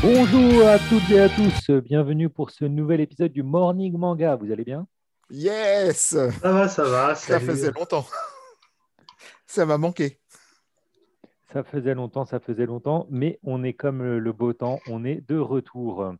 [0.00, 4.36] Bonjour à toutes et à tous, bienvenue pour ce nouvel épisode du Morning Manga.
[4.36, 4.86] Vous allez bien?
[5.28, 7.16] Yes Ça va, ça va.
[7.16, 8.06] Ça faisait longtemps.
[9.46, 10.20] Ça m'a manqué.
[11.52, 15.26] Ça faisait longtemps, ça faisait longtemps, mais on est comme le beau temps, on est
[15.28, 16.14] de retour.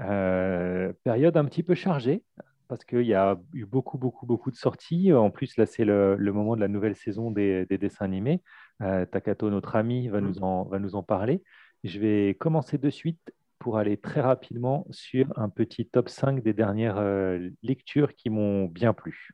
[0.00, 2.24] Euh, période un petit peu chargée,
[2.66, 5.12] parce qu'il y a eu beaucoup, beaucoup, beaucoup de sorties.
[5.12, 8.42] En plus, là, c'est le, moment de la nouvelle saison des, dessins animés.
[8.82, 10.24] Euh, Takato, notre ami, va, mm.
[10.24, 11.42] nous en, va nous en parler.
[11.84, 16.52] Je vais commencer de suite pour aller très rapidement sur un petit top 5 des
[16.52, 19.30] dernières euh, lectures qui m'ont bien plu.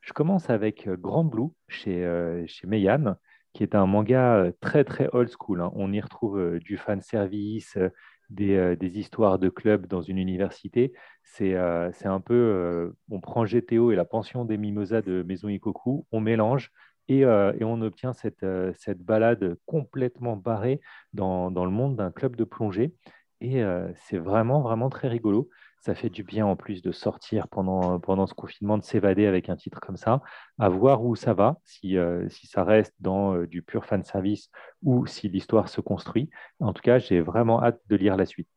[0.00, 3.16] Je commence avec Grand Blue chez, chez Meian
[3.58, 5.60] qui est un manga euh, très très old school.
[5.60, 5.72] Hein.
[5.74, 7.88] On y retrouve euh, du fan service, euh,
[8.30, 10.92] des, des, histoires de clubs dans une université.
[11.24, 16.20] C'est un peu, on prend GTO et la pension des mimosas de Maison Ikoku, on
[16.20, 16.70] mélange
[17.08, 20.80] et, et on obtient cette, cette balade complètement barrée
[21.12, 22.94] dans, dans le monde d'un club de plongée.
[23.40, 23.62] Et
[23.94, 25.48] c'est vraiment, vraiment très rigolo
[25.80, 29.48] ça fait du bien en plus de sortir pendant, pendant ce confinement, de s'évader avec
[29.48, 30.20] un titre comme ça,
[30.58, 34.02] à voir où ça va, si, euh, si ça reste dans euh, du pur fan
[34.04, 34.50] service
[34.82, 36.30] ou si l'histoire se construit.
[36.60, 38.48] En tout cas, j'ai vraiment hâte de lire la suite.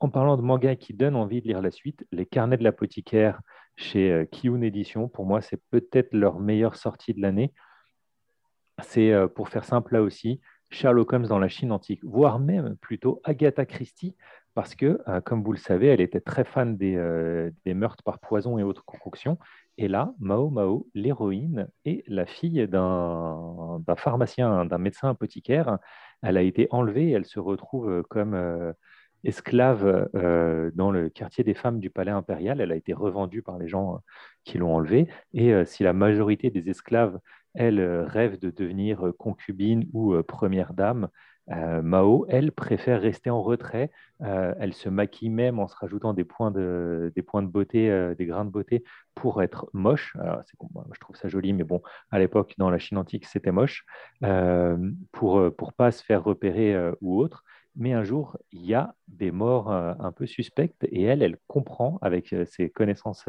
[0.00, 3.40] En parlant de manga qui donne envie de lire la suite, Les Carnets de l'apothicaire
[3.76, 7.52] chez euh, Kiyun Édition, pour moi, c'est peut-être leur meilleure sortie de l'année.
[8.82, 10.40] C'est, pour faire simple là aussi,
[10.70, 14.14] Sherlock Holmes dans la Chine antique, voire même plutôt Agatha Christie,
[14.58, 18.18] parce que, euh, comme vous le savez, elle était très fan euh, des, meurtres par
[18.18, 19.38] poison et autres concoctions.
[19.76, 25.78] Et là, Mao Mao, l'héroïne, est la fille d'un pharmacien, d'un médecin apothicaire.
[26.22, 28.72] Elle a été enlevée et elle se retrouve comme euh,
[29.22, 30.08] esclave
[30.74, 32.60] dans le quartier des femmes du palais impérial.
[32.60, 34.00] Elle a été revendue par les gens
[34.42, 35.06] qui l'ont enlevée.
[35.34, 37.20] Et si la majorité des esclaves,
[37.58, 41.08] elles, rêvent de devenir concubine ou première dame,
[41.50, 43.90] euh, Mao, elle, préfère rester en retrait.
[44.22, 47.90] Euh, elle se maquille même en se rajoutant des points de, des points de beauté,
[47.90, 50.16] euh, des grains de beauté pour être moche.
[50.92, 53.84] je trouve ça joli, mais bon, à l'époque, dans la Chine antique, c'était moche,
[55.12, 57.44] pour ne pas se faire repérer ou autre.
[57.78, 61.98] Mais un jour, il y a des morts un peu suspectes et elle, elle comprend
[62.02, 63.24] avec ses connaissances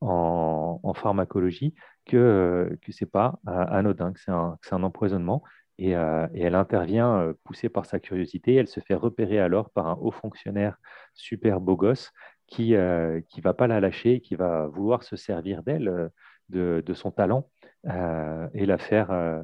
[0.00, 1.74] en, en, pharmacologie
[2.06, 5.42] que ce n'est pas anodin, que c'est un, empoisonnement
[5.80, 8.54] euh, et, elle intervient euh, poussée par sa curiosité.
[8.54, 10.76] Elle se fait repérer alors par un haut fonctionnaire
[11.14, 12.12] super beau gosse
[12.46, 16.10] qui ne euh, va pas la lâcher, qui va vouloir se servir d'elle,
[16.50, 17.48] de, son talent,
[17.86, 19.42] et la faire,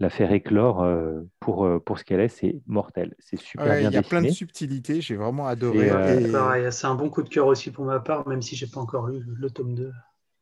[0.00, 0.84] la faire éclore
[1.38, 2.28] pour, pour ce qu'elle est.
[2.28, 3.14] C'est mortel.
[3.18, 3.90] C'est super bien dessiné.
[3.90, 5.00] Il y a plein de subtilités.
[5.00, 5.90] J'ai vraiment adoré.
[6.70, 8.80] C'est un bon coup de cœur aussi pour ma part, même si je n'ai pas
[8.80, 9.92] encore lu le tome 2.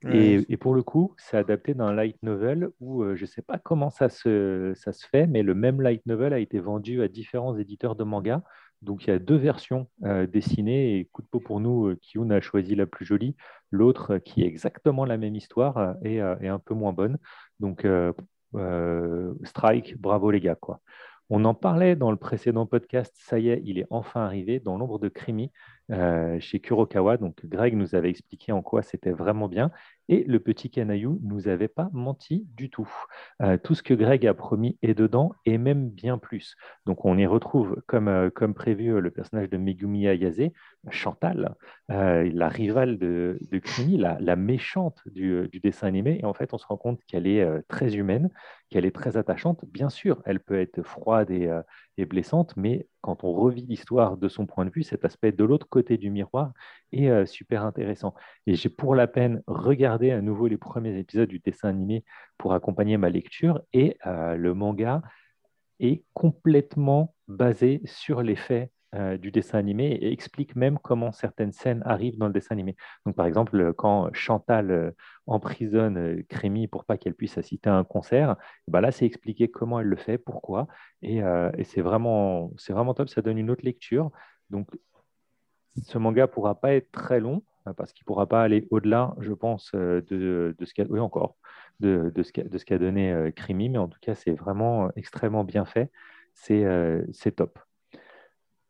[0.06, 3.58] Et, pour le coup, c'est adapté d'un light novel où euh, je ne sais pas
[3.58, 7.08] comment ça se, ça se fait, mais le même light novel a été vendu à
[7.08, 8.42] différents éditeurs de manga.
[8.80, 11.98] Donc il y a deux versions euh, dessinées et coup de peau pour nous, euh,
[12.00, 13.34] Kyun a choisi la plus jolie,
[13.72, 17.18] l'autre qui est exactement la même histoire et, un peu moins bonne.
[17.58, 17.84] Donc
[19.44, 20.80] strike, bravo les gars quoi.
[21.30, 24.78] On en parlait dans le précédent podcast, ça y est, il est enfin arrivé dans
[24.78, 25.08] l'ombre de
[25.88, 27.16] Krimi chez Kurokawa.
[27.16, 29.70] Donc Greg nous avait expliqué en quoi c'était vraiment bien.
[30.08, 32.90] Et le petit Canaillou nous avait pas menti du tout.
[33.42, 36.56] Euh, tout ce que Greg a promis est dedans et même bien plus.
[36.86, 40.50] Donc on y retrouve, comme, euh, comme prévu, le personnage de Megumi Ayase,
[40.90, 41.54] Chantal,
[41.90, 43.60] euh, la rivale de, de
[43.98, 46.20] la, méchante du, dessin animé.
[46.22, 48.30] Et en fait, on se rend compte qu'elle est très humaine,
[48.70, 49.64] qu'elle est très attachante.
[49.66, 51.50] Bien sûr, elle peut être froide et,
[52.04, 55.68] blessante, mais quand on revit l'histoire de son point de vue, cet aspect de l'autre
[55.68, 56.52] côté du miroir
[56.92, 58.14] est super intéressant.
[58.46, 62.04] Et j'ai pour la peine regardé à nouveau les premiers épisodes du dessin animé
[62.38, 65.02] pour accompagner ma lecture et euh, le manga
[65.80, 71.52] est complètement basé sur les faits euh, du dessin animé et explique même comment certaines
[71.52, 72.76] scènes arrivent dans le dessin animé.
[73.04, 74.90] Donc, par exemple, quand Chantal euh,
[75.26, 79.80] emprisonne Crémy pour pas qu'elle puisse assister à un concert, bah là, c'est expliqué comment
[79.80, 80.68] elle le fait, pourquoi,
[81.02, 81.20] et,
[81.64, 83.08] c'est vraiment, vraiment top.
[83.08, 84.10] Ça donne une autre lecture.
[84.50, 84.68] Donc,
[85.82, 89.32] ce manga pourra pas être très long, euh, parce qu'il pourra pas aller au-delà, je
[89.32, 94.32] pense, euh, de, ce qu'a de, de donné euh, Crimi, mais en tout cas, c'est
[94.32, 95.90] vraiment extrêmement bien fait.
[96.34, 97.58] C'est top.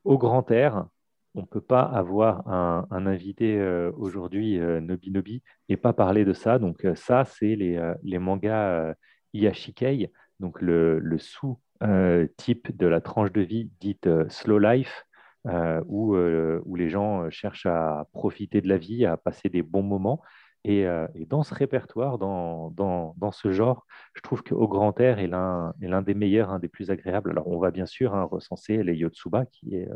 [0.08, 0.87] Au grand air,
[1.34, 3.60] on ne peut pas avoir un, invité
[3.96, 6.58] aujourd'hui, Nobi Nobi, et pas parler de ça.
[6.58, 8.94] Donc, ça, c'est les, les, mangas
[9.34, 10.10] Iyashikei,
[10.40, 15.05] donc le, sous-type de la tranche de vie dite Slow Life,
[15.46, 19.62] euh, où, euh, les gens euh, cherchent à profiter de la vie, à passer des
[19.62, 20.20] bons moments.
[20.64, 20.87] Et,
[21.28, 26.14] dans ce répertoire, dans, dans, ce genre, je trouve qu'au grand air est l'un des
[26.14, 27.31] meilleurs, un des plus agréables.
[27.31, 29.88] Alors, on va bien sûr hein, recenser les Yotsuba, qui est,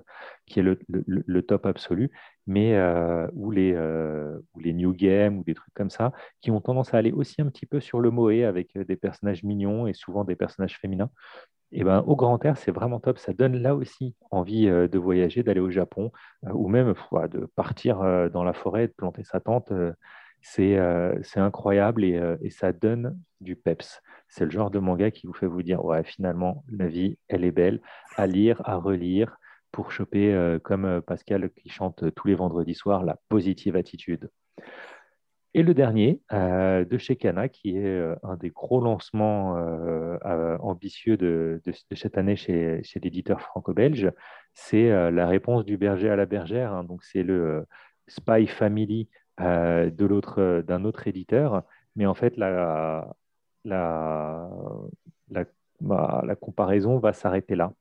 [0.47, 2.11] qui est le, le, top absolu,
[2.47, 2.81] mais
[3.35, 6.99] ou, les, ou les New Game ou des trucs comme ça, qui ont tendance à
[6.99, 10.37] aller aussi un petit peu sur le moé avec des personnages mignons et souvent des
[10.37, 11.11] personnages féminins.
[11.73, 13.19] Et ben, au grand air, c'est vraiment top.
[13.19, 16.13] Ça donne là aussi envie de voyager, d'aller au Japon,
[16.43, 16.95] ou même
[17.31, 19.73] de partir dans la forêt, de planter sa tente.
[20.43, 20.79] C'est
[21.37, 24.03] incroyable et, et, ça donne du peps.
[24.29, 27.45] C'est le genre de manga qui vous fait vous dire, ouais, finalement, la vie, elle
[27.45, 27.81] est belle,
[28.17, 29.37] à lire, à relire,
[29.71, 34.31] pour choper, comme Pascal qui chante tous les vendredis soirs, la positive attitude.
[35.55, 40.57] Et le dernier, euh, de chez Cana, qui est euh, un des gros lancements euh,
[40.61, 41.61] ambitieux de,
[41.95, 44.11] cette année chez, l'éditeur franco-belge,
[44.55, 46.73] c'est la réponse du berger à la bergère.
[46.73, 46.85] Hein.
[46.85, 47.67] donc, c'est le
[48.09, 51.63] Spy Family de l'autre, d'un autre éditeur.
[51.97, 53.15] Mais en fait, la,
[53.65, 54.49] la,
[55.31, 55.45] la,
[55.81, 57.73] bah, comparaison va s'arrêter là.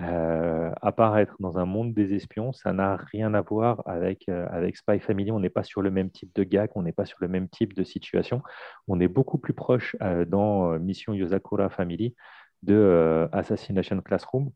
[0.00, 4.76] Euh, apparaître dans un monde des espions, ça n'a rien à voir avec, euh, avec
[4.76, 5.30] Spy Family.
[5.30, 7.48] On n'est pas sur le même type de gag, on n'est pas sur le même
[7.48, 8.42] type de situation.
[8.88, 12.16] On est beaucoup plus proche euh, dans Mission Yosakura Family
[12.62, 14.50] de Assassination Classroom,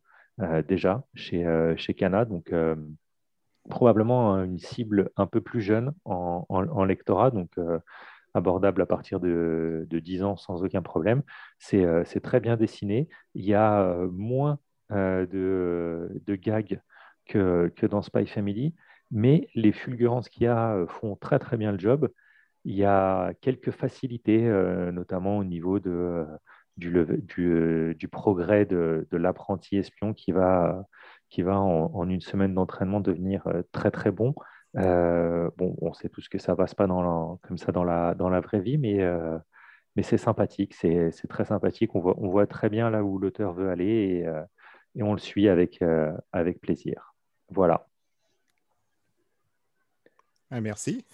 [0.67, 1.45] déjà chez,
[1.77, 2.25] chez Kana.
[2.25, 2.51] Donc,
[3.69, 7.31] probablement une cible un peu plus jeune en, lectorat.
[7.31, 7.51] Donc,
[8.35, 11.23] abordable à partir de, de, 10 ans sans aucun problème.
[11.59, 13.09] C'est très bien dessiné.
[13.35, 14.59] Il y a moins
[14.91, 16.81] euh, de, de gags
[17.27, 18.75] que, dans Spy Family,
[19.11, 22.11] mais les fulgurances qu'il y a euh, font très très bien le job.
[22.65, 25.91] Il y a quelques facilités, euh, notamment au niveau du,
[28.11, 30.87] progrès de l'apprenti espion qui va,
[31.31, 34.35] qui va en, une semaine d'entraînement devenir très très bon.
[34.75, 38.29] bon, on sait tous que ça ne passe pas dans comme ça dans la, dans
[38.29, 38.99] la vraie vie, mais,
[39.97, 41.95] mais c'est sympathique, c'est très sympathique.
[41.95, 44.29] On voit, on voit très bien là où l'auteur veut aller et,
[44.99, 47.15] et on le suit avec, euh, avec plaisir.
[47.49, 47.87] Voilà.
[50.51, 51.07] Ah, merci.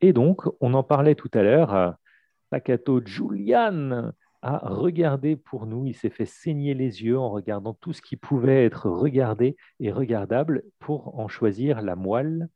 [0.00, 1.96] Et donc, on en parlait tout à l'heure,
[2.50, 4.12] Takato Julian
[4.44, 8.16] a regardé pour nous, il s'est fait saigner les yeux en regardant tout ce qui
[8.16, 12.48] pouvait être regardé et regardable pour en choisir la moelle.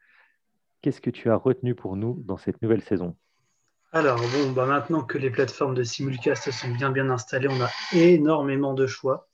[0.83, 3.17] Qu'est-ce que tu as retenu pour nous dans cette nouvelle saison?
[3.93, 7.71] Alors, bon, bah maintenant que les plateformes de simulcast sont bien bien installées, on a
[7.93, 9.31] énormément de choix.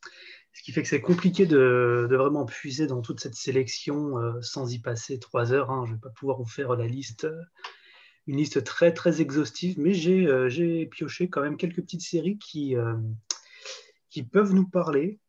[0.53, 4.73] Ce qui fait que c'est compliqué de, vraiment puiser dans toute cette sélection euh, sans
[4.73, 5.73] y passer trois heures.
[5.73, 5.83] Hein.
[5.87, 7.43] Je ne vais pas pouvoir vous faire la liste, euh,
[8.27, 12.75] une liste très très exhaustive, mais euh, j'ai pioché quand même quelques petites séries qui,
[14.11, 15.21] qui peuvent nous parler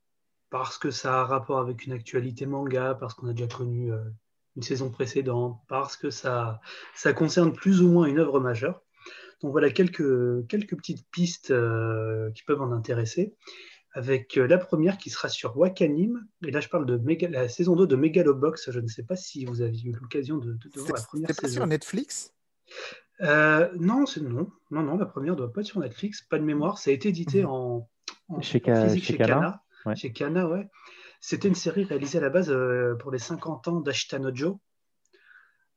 [0.50, 3.92] parce que ça a rapport avec une actualité manga, parce qu'on a déjà connu
[4.56, 6.62] une saison précédente, parce que ça,
[6.94, 8.82] ça concerne plus ou moins une œuvre majeure.
[9.42, 13.36] Donc voilà quelques, quelques petites pistes euh, qui peuvent en intéresser.
[13.92, 16.28] Avec euh, la première qui sera sur Wakanim.
[16.46, 18.72] Et là, je parle de la saison 2 de Megalobox.
[18.72, 21.42] Je ne sais pas si vous avez eu l'occasion de, de, voir la première saison.
[21.42, 22.34] C'est sur Netflix?
[23.22, 26.38] Euh, non, c'est non, non, non, la première ne doit pas être sur Netflix, pas
[26.38, 26.78] de mémoire.
[26.78, 27.50] Ça a été édité mhm.
[27.50, 27.90] en,
[28.42, 29.64] chez, physique chez, Kana.
[29.96, 30.68] Chez Kana, ouais.
[31.22, 32.56] C'était une série réalisée à la base
[33.00, 34.60] pour les 50 ans d'Ashita Nojo,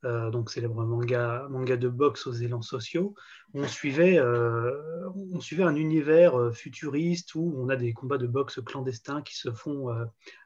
[0.05, 3.17] euh, donc célèbre manga, manga de boxe aux élans sociaux,
[3.53, 4.71] on suivait, euh,
[5.33, 9.37] on suivait un univers euh, futuriste où on a des combats de boxe clandestins qui
[9.37, 9.89] se font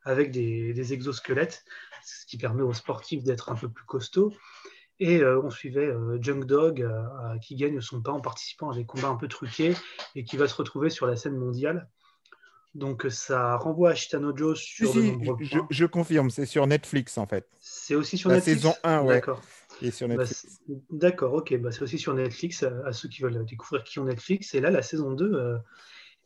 [0.04, 1.64] avec des, exosquelettes,
[2.02, 4.32] ce qui permet aux sportifs d'être un peu plus costauds.
[5.04, 6.88] Et on suivait Junk Dog
[7.40, 9.74] qui gagne son pain en participant à des combats un peu truqués
[10.14, 11.88] et qui va se retrouver sur la scène mondiale.
[12.74, 17.26] Donc ça renvoie à Shitanojo sur de nombreux je, je, confirme, c'est sur Netflix en
[17.26, 17.46] fait.
[17.60, 19.14] C'est aussi sur La saison 1, ouais.
[19.16, 19.42] D'accord.
[19.90, 20.24] sur bah,
[20.90, 21.54] D'accord, ok.
[21.58, 24.54] Bah, c'est aussi sur Netflix, à, ceux qui veulent découvrir qui ont Netflix.
[24.54, 25.58] Et là, la saison 2 euh,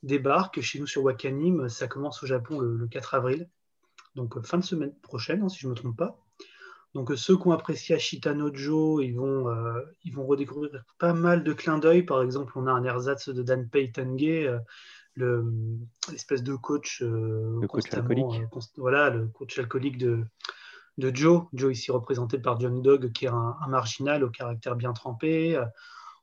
[0.05, 1.69] débarque chez nous sur Wakanim.
[1.69, 3.49] Ça commence au Japon le, 4 avril.
[4.15, 6.17] Donc euh, fin de semaine prochaine, hein, si je ne me trompe pas.
[6.97, 9.47] Donc euh, ceux qui ont apprécié Ashitanojo, ils vont,
[10.05, 12.03] ils vont redécouvrir pas mal de clins d'œil.
[12.03, 13.69] Par exemple, on a un ersatz de Dan
[15.17, 18.43] l'espèce de coach, euh, le coach alcoolique.
[18.43, 20.25] Euh, voilà, le coach alcoolique de,
[20.99, 21.45] de Joe.
[21.53, 25.61] Joe ici représenté par John Dog, qui est un, marginal au caractère bien trempé.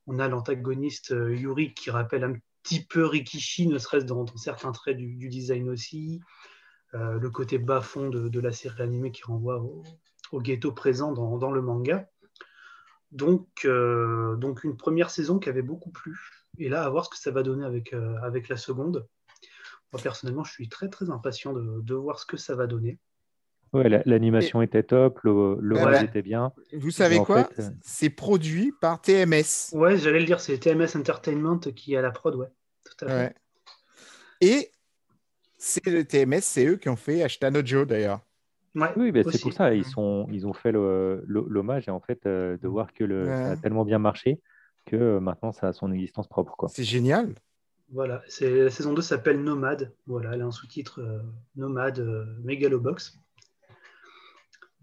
[0.05, 4.71] On a l'antagoniste euh, Yuri qui rappelle un petit peu Rikishi, ne serait-ce dans, certains
[4.71, 6.21] traits du, design aussi.
[6.93, 9.83] le côté bas-fond de, la série animée qui renvoie au,
[10.41, 12.09] ghetto présent dans, dans le manga.
[13.11, 16.17] Donc, donc une première saison qui avait beaucoup plu,
[16.59, 19.07] et là, à voir ce que ça va donner avec, euh, avec la seconde.
[19.91, 22.99] Moi, personnellement, je suis très, très impatient de, de, voir ce que ça va donner.
[23.71, 26.51] Ouais, la- l'animation était top, le, le Ah était bien.
[26.73, 29.71] Vous savez en quoi fait, euh, C'est produit par TMS.
[29.73, 32.49] Ouais, j'allais le dire, c'est TMS Entertainment qui est à la prod, ouais.
[32.85, 33.15] Tout à fait.
[33.15, 33.35] Ouais.
[34.41, 34.71] Et
[35.57, 38.19] c'est le TMS, c'est eux qui ont fait Ashitano Joe d'ailleurs.
[38.75, 39.39] Ouais, Oui, bah, c'est aussi.
[39.39, 43.03] pour ça, ils, sont, ils ont fait l'hommage et en fait, euh, de voir que
[43.03, 44.41] le, ça a tellement bien marché
[44.85, 46.55] que euh, maintenant ça a son existence propre.
[46.57, 46.69] Quoi.
[46.69, 47.33] C'est génial.
[47.91, 49.93] Voilà, c'est la saison 2 s'appelle Nomade.
[50.07, 51.19] Voilà, elle a un sous-titre euh,
[51.55, 53.19] Nomade euh, Megalobox.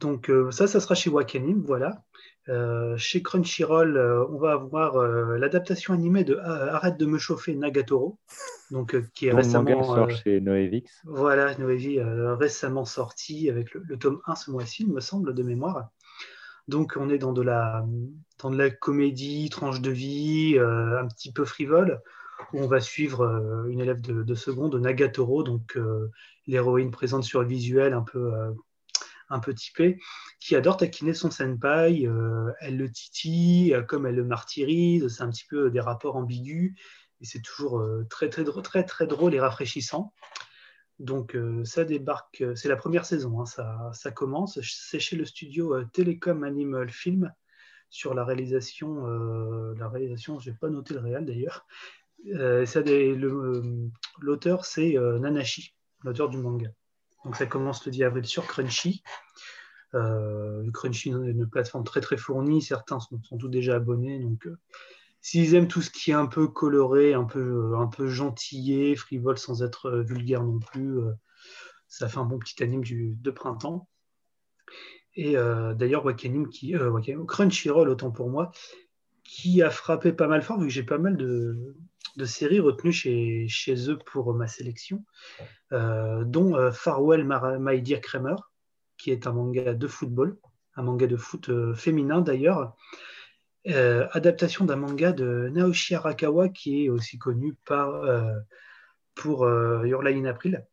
[0.01, 2.03] Donc euh, ça, ça sera chez Wakanim, voilà.
[2.49, 7.55] Euh, chez Crunchyroll, euh, on va avoir euh, l'adaptation animée de Arrête de me chauffer
[7.55, 8.19] Nagatoro,
[8.71, 11.03] donc qui est récemment sort chez Noévix.
[11.05, 15.43] voilà, Noévi récemment sorti avec le, le tome 1 ce mois-ci, il me semble, de
[15.43, 15.91] mémoire.
[16.67, 17.85] Donc on est dans de la,
[18.43, 22.01] dans de la comédie, tranche de vie, un petit peu frivole,
[22.53, 25.79] où on va suivre une élève de, de seconde, Nagatoro, donc
[26.47, 28.33] l'héroïne présente sur le visuel un peu,
[29.31, 29.99] un peu typée,
[30.41, 35.23] qui adore taquiner son senpai, euh, elle le titille, euh, comme elle le martyrise, c'est
[35.23, 36.75] un petit peu des rapports ambigus,
[37.21, 38.45] et c'est toujours euh, très, très,
[38.85, 40.13] très, drôle et rafraîchissant.
[40.99, 44.61] Donc euh, ça débarque, euh, c'est la première saison, hein, ça, commence.
[44.61, 47.33] C'est chez le studio euh, Telecom Animal Film
[47.89, 51.67] sur la réalisation, euh, la réalisation, pas noté le réel d'ailleurs.
[52.35, 53.89] Euh, euh,
[54.21, 56.69] L'auteur c'est euh, Nanashi, l'auteur du manga.
[57.25, 59.03] Donc ça commence le 10 avril sur Crunchy.
[59.95, 64.47] Euh, Crunchy est une plateforme très très fournie, certains sont, sont tous déjà abonnés, donc
[64.47, 64.57] euh,
[65.21, 69.37] s'ils aiment tout ce qui est un peu coloré, un peu, un peu gentillé, frivole
[69.37, 71.01] sans être euh, vulgaire non plus,
[71.89, 73.89] ça fait un bon petit anime du, de printemps.
[75.17, 76.73] Et d'ailleurs, Wakanim qui,
[77.27, 78.53] Crunchyroll, autant pour moi,
[79.25, 81.75] qui a frappé pas mal fort, vu que j'ai pas mal de,
[82.17, 85.05] de séries retenues chez, chez eux pour ma sélection,
[85.73, 87.25] euh, dont euh, Farewell
[87.61, 88.37] My Dear Kramer,
[88.97, 90.39] qui est un manga de football,
[90.77, 92.77] un manga de foot euh, féminin d'ailleurs,
[93.69, 98.33] euh, adaptation d'un manga de Naoshi Arakawa qui est aussi connu par, euh,
[99.15, 100.65] pour euh, Your Lie in April.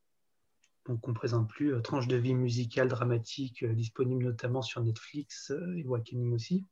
[0.88, 4.82] Donc on ne présente plus euh, tranche de vie musicale dramatique euh, disponible notamment sur
[4.82, 6.66] Netflix euh, et Wakanim aussi.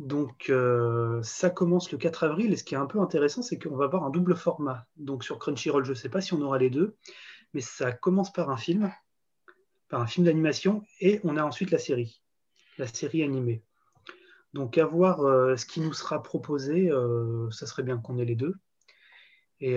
[0.00, 3.58] Donc euh, ça commence le 4 avril et ce qui est un peu intéressant c'est
[3.58, 4.86] qu'on va avoir un double format.
[4.96, 6.96] Donc sur Crunchyroll je ne sais pas si on aura les deux,
[7.52, 8.90] mais ça commence par un film,
[9.90, 12.22] par un film d'animation et on a ensuite la série,
[12.78, 13.62] la série animée.
[14.54, 18.24] Donc à voir euh, ce qui nous sera proposé, euh, ça serait bien qu'on ait
[18.24, 18.54] les deux.
[19.62, 19.76] Et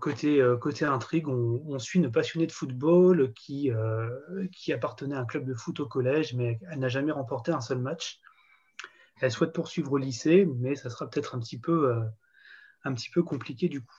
[0.00, 0.40] côté,
[0.86, 3.70] intrigue, on, suit une passionnée de football qui,
[4.52, 7.60] qui appartenait à un club de foot au collège, mais elle n'a jamais remporté un
[7.60, 8.22] seul match.
[9.20, 12.00] Elle souhaite poursuivre au lycée, mais ça sera peut-être un, petit peu, euh,
[12.84, 13.96] un petit peu compliqué du coup.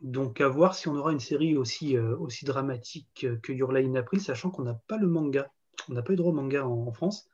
[0.00, 3.94] Donc à voir si on aura une série aussi, euh, aussi dramatique que Your in
[3.94, 5.50] April, sachant qu'on n'a pas le manga.
[5.88, 7.28] On n'a pas eu droit au manga en, France.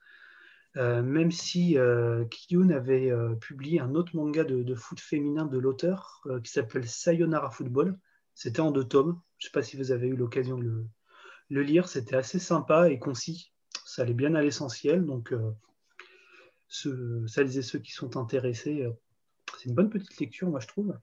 [0.79, 2.25] Euh, même si euh,
[2.71, 7.51] avait euh, publié un autre manga de, foot féminin de l'auteur euh, qui s'appelle Sayonara
[7.51, 7.99] Football.
[8.35, 9.21] C'était en deux tomes.
[9.39, 10.87] Je ne sais pas si vous avez eu l'occasion de
[11.51, 11.89] le, lire.
[11.89, 13.53] C'était assez sympa et concis.
[13.85, 15.05] Ça allait bien à l'essentiel.
[15.05, 15.51] Donc, euh,
[16.73, 18.93] celles et ceux qui sont intéressés, euh,
[19.59, 20.95] c'est une bonne petite lecture, moi, je trouve.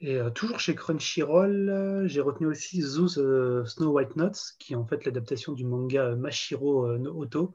[0.00, 4.74] Et euh, toujours chez Crunchyroll, euh, j'ai retenu aussi Zoo euh, Snow White Nuts, qui
[4.74, 7.54] est en fait l'adaptation du manga Mashiro no Oto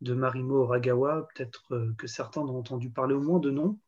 [0.00, 1.28] de Marimo Ragawa.
[1.34, 3.78] Peut-être que certains ont entendu parler au moins de nom,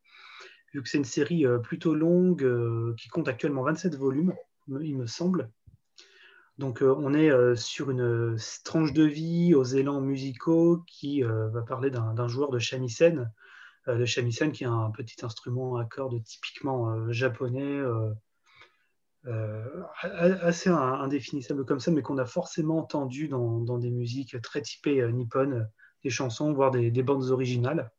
[0.72, 4.34] vu que c'est une série plutôt longue qui compte actuellement 27 volumes,
[4.68, 5.50] me- il me semble.
[6.58, 11.22] Donc euh, on est euh, sur une euh, tranche de vie aux élans musicaux qui
[11.22, 13.30] va parler d'un joueur de shamisen,
[13.86, 17.82] de shamisen qui est un petit instrument à cordes typiquement japonais,
[19.22, 25.68] assez indéfinissable comme ça, mais qu'on a forcément entendu dans, des musiques très typées nippones,
[26.02, 27.90] des chansons, voire des, des bandes originales.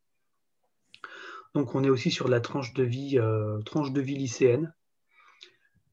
[1.54, 3.18] Donc on est aussi sur la tranche de vie,
[3.64, 4.74] tranche de vie lycéenne.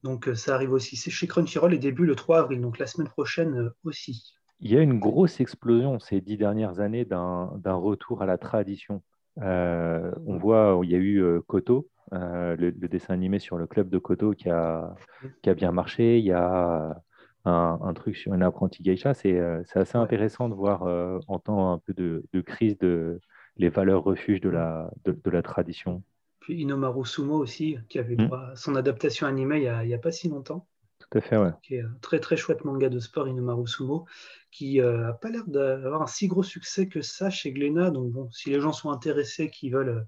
[0.04, 0.96] Donc euh, ça arrive aussi.
[0.96, 4.34] C'est chez Crunchyroll et début le 3 avril, donc la semaine prochaine euh, aussi.
[4.60, 9.02] Il y a une grosse explosion ces dix dernières années d'un retour à la tradition.
[9.42, 13.66] Euh, on voit, il y a eu Koto, euh, le, le dessin animé sur le
[13.68, 14.96] club de Koto qui a,
[15.42, 16.20] qui a bien marché.
[16.20, 17.02] Il y a
[17.46, 19.14] un, un truc sur une apprentie geisha.
[19.14, 19.40] C'est
[19.76, 23.20] assez intéressant de voir euh, en temps un peu de, de crise de
[23.58, 26.04] les valeurs refuges de la, de, de la tradition.
[26.44, 28.26] Puis Inomaru Sumo aussi, qui avait Mm.
[28.28, 30.68] droit à son adaptation animée il n'y a, il y a pas si longtemps.
[31.00, 31.52] Tout à fait, ouais.
[31.64, 34.06] qui est un très très chouette manga de sport Inomaru Sumo,
[34.52, 37.92] qui n'a pas l'air d'avoir un si gros succès que ça chez Glénat.
[37.92, 40.04] Donc bon, si les gens sont intéressés, qui veulent euh,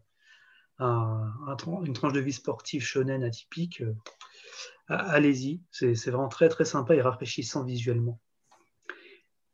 [0.79, 3.93] un- un tran- une tranche de vie sportive shonen atypique, euh,
[4.89, 5.61] allez-y.
[5.71, 8.19] C'est c'est vraiment très très sympa et rafraîchissant visuellement.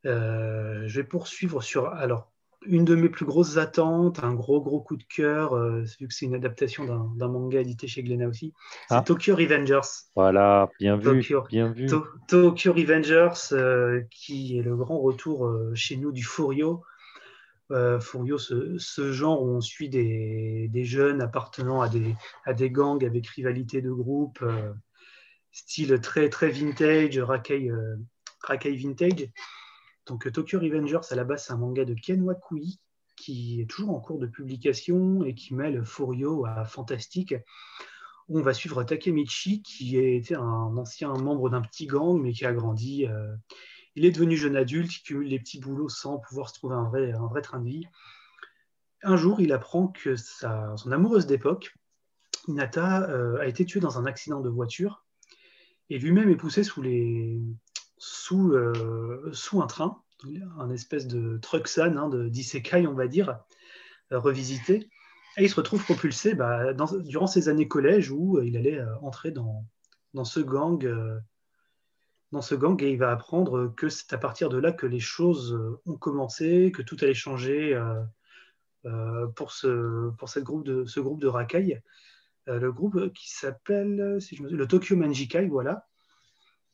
[0.06, 2.32] Euh, je vais poursuivre sur alors
[2.66, 6.14] une de mes plus grosses attentes, un gros gros coup de cœur, euh, vu que
[6.14, 8.54] c'est une adaptation d'un manga édité chez Glénat aussi,
[8.88, 9.02] c'est Ah.
[9.02, 9.82] Tokyo Revengers.
[10.16, 11.44] Voilà, bien vu, Tokyo.
[11.50, 11.88] bien vu.
[11.88, 16.84] To- Tokyo Revengers, euh, qui est le grand retour euh, chez nous du Furio.
[18.02, 22.70] Furio, ce, ce genre où on suit des, des jeunes appartenant à des, à des
[22.70, 24.44] gangs avec rivalité de groupe,
[25.54, 27.72] style très, très vintage, racaille,
[28.42, 29.30] racaille vintage.
[30.06, 32.80] Donc euh, Tokyo Revengers, à la base, c'est un manga de Ken Wakui
[33.16, 37.36] qui est toujours en cours de publication et qui mêle Furio à Fantastique.
[38.30, 42.54] On va suivre Takemichi, qui était un ancien membre d'un petit gang, mais qui a
[42.54, 43.06] grandi.
[43.06, 43.36] euh,
[43.96, 46.84] il est devenu jeune adulte, il cumule les petits boulots sans pouvoir se trouver un
[46.86, 47.86] vrai, train de vie.
[49.04, 51.76] Un jour, il apprend que sa, son amoureuse d'époque,
[52.48, 55.06] Hinata, euh, a été tuée dans un accident de voiture
[55.90, 57.42] et lui-même est poussé sous, les,
[58.02, 60.02] sous, euh, sous un train,
[60.58, 63.40] un espèce de trucksan, hein, de d'isekai, on va dire,
[64.12, 64.90] euh, revisité.
[65.38, 69.30] Et il se retrouve propulsé bah, durant ses années collège où euh, il allait entrer
[69.30, 69.68] dans,
[70.16, 70.84] dans ce gang.
[72.32, 75.00] dans ce gang et il va apprendre que c'est à partir de là que les
[75.00, 77.80] choses ont commencé, que tout allait changer
[79.36, 81.82] pour, ce, pour cette groupe de, ce groupe de racailles.
[82.48, 85.88] Le groupe qui s'appelle le Tokyo Manjikai, voilà.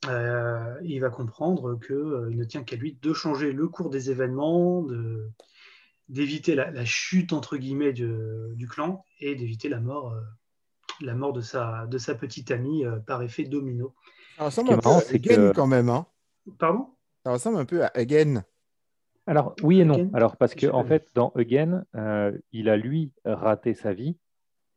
[0.06, 4.84] Euh, il va comprendre qu'il ne tient qu'à lui de changer le cours des événements,
[4.84, 5.28] de,
[6.08, 10.22] d'éviter la, la chute entre guillemets de- du clan et d'éviter la mort, euh,
[11.02, 13.96] la mort de, sa, de sa petite amie euh, par effet domino.
[14.38, 15.90] Ça ressemble un peu à Again que- quand même.
[15.90, 16.06] Hein.
[16.60, 16.90] Pardon?
[17.26, 18.44] Ça ressemble un peu à Again.
[19.26, 19.96] Alors, oui et non.
[19.96, 24.16] Again Alors, parce que, en fait, dans Again, euh, il a lui raté sa vie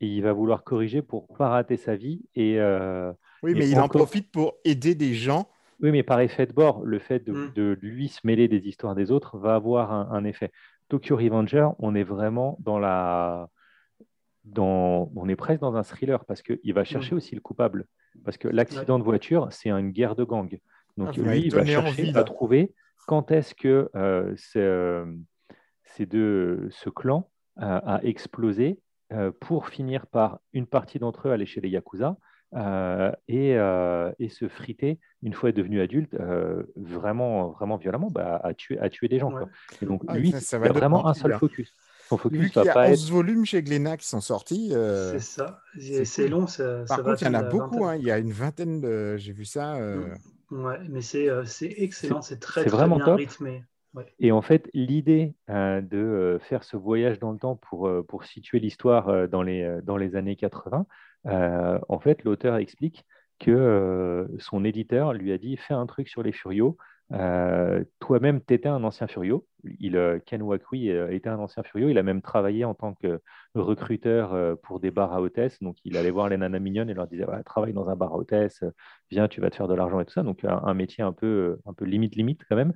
[0.00, 2.22] et il va vouloir corriger pour pas rater sa vie.
[2.34, 3.12] Et euh,
[3.42, 5.48] Oui, Et mais il en profite pour aider des gens.
[5.80, 7.52] oui, mais par effet de bord, le fait de, Mm.
[7.54, 10.50] de lui se mêler des histoires des autres va avoir un, un effet.
[10.88, 13.48] Tokyo Revenger, on est vraiment dans la.
[14.44, 17.84] Dans, on est presque dans un thriller parce qu'il va chercher aussi le coupable.
[18.24, 20.58] Parce que l'accident de voiture, c'est une guerre de gang.
[20.96, 22.74] Donc Ah, lui, il va chercher envie, à trouver
[23.06, 25.04] quand est-ce que euh, c'est, euh,
[25.84, 28.80] ces deux, ce clan euh, a explosé
[29.12, 32.16] euh, pour finir par une partie d'entre eux aller chez les Yakuza
[32.54, 38.40] euh, et, euh, et se friter une fois devenu adulte euh, vraiment, vraiment violemment bah,
[38.42, 39.30] à, tuer, à tuer des gens.
[39.32, 39.40] Ouais.
[39.42, 39.48] quoi.
[39.82, 41.72] Et donc Ah, lui, ça- ça il va a vraiment un seul focus.
[42.08, 43.12] Son focus qu'il va y a pas 11 être...
[43.12, 44.70] volumes chez Glénat qui sont sortis.
[44.72, 45.60] euh, C'est ça.
[45.78, 46.46] c'est long.
[46.48, 47.84] Ça, Par ça contre, il y en a beaucoup.
[47.86, 47.96] hein.
[47.96, 49.16] Il y a une vingtaine de.
[49.16, 49.76] J'ai vu ça.
[49.76, 50.08] euh,
[50.50, 52.22] Ouais, mais c'est euh, c'est excellent.
[52.22, 53.18] C'est très, très vraiment bien top.
[53.18, 53.64] rythmé.
[54.18, 58.24] Et en fait, l'idée euh, de faire ce voyage dans le temps pour, euh, pour
[58.24, 60.84] situer l'histoire euh, dans, les, dans les années 80, euh,
[61.24, 63.04] en fait, l'auteur explique
[63.38, 66.76] que euh, son éditeur lui a dit fais un truc sur les furios.
[67.12, 69.46] Euh, Toi-même, tu étais un ancien furio.
[69.94, 71.88] Euh, Ken Wakui euh, était un ancien furio.
[71.88, 73.20] Il a même travaillé en tant que
[73.54, 75.60] recruteur euh, pour des bars à hôtesse.
[75.62, 78.16] Donc, il allait voir les nanas mignonnes et leur disait travaille dans un bar à
[78.16, 78.70] hôtesse, euh,
[79.10, 80.22] viens, tu vas te faire de l'argent et tout ça.
[80.22, 82.72] Donc, un, métier un peu, un peu limite, limite quand même.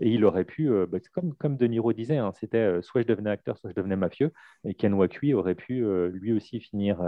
[0.00, 3.58] Et il aurait pu, bah, comme, comme De disait, hein, c'était soit je devenais acteur,
[3.58, 4.32] soit je devenais mafieux.
[4.64, 7.00] Et Ken Wakui aurait pu lui aussi finir,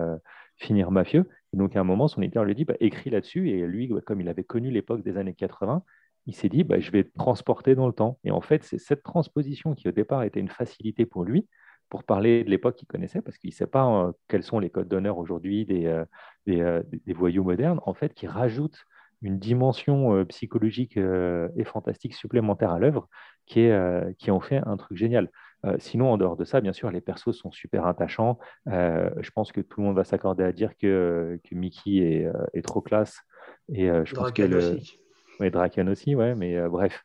[0.57, 1.29] finir mafieux.
[1.53, 3.51] Et donc à un moment, son éditeur lui dit bah, écris là-dessus.
[3.51, 5.83] Et lui, comme il avait connu l'époque des années 80,
[6.27, 8.19] il s'est dit bah, je vais te transporter dans le temps.
[8.25, 11.47] Et en fait, c'est cette transposition qui au départ était une facilité pour lui
[11.89, 14.71] pour parler de l'époque qu'il connaissait, parce qu'il ne sait pas euh, quels sont les
[14.71, 16.05] codes d'honneur aujourd'hui des, euh,
[16.47, 18.77] des, euh, des voyous modernes, en fait, qui rajoute
[19.23, 23.09] une dimension euh, psychologique euh, et fantastique supplémentaire à l'œuvre
[23.47, 25.31] qui, est, euh, qui en fait un truc génial.
[25.65, 28.39] Euh, sinon, en dehors de ça, bien sûr, les persos sont super attachants.
[28.69, 32.27] Euh, je pense que tout le monde va s'accorder à dire que, que Mickey est,
[32.27, 33.21] euh, est trop classe.
[33.69, 34.77] Et euh, je pense que Draken le...
[34.77, 35.01] aussi.
[35.41, 37.05] Ouais, Draken aussi, ouais, mais euh, bref,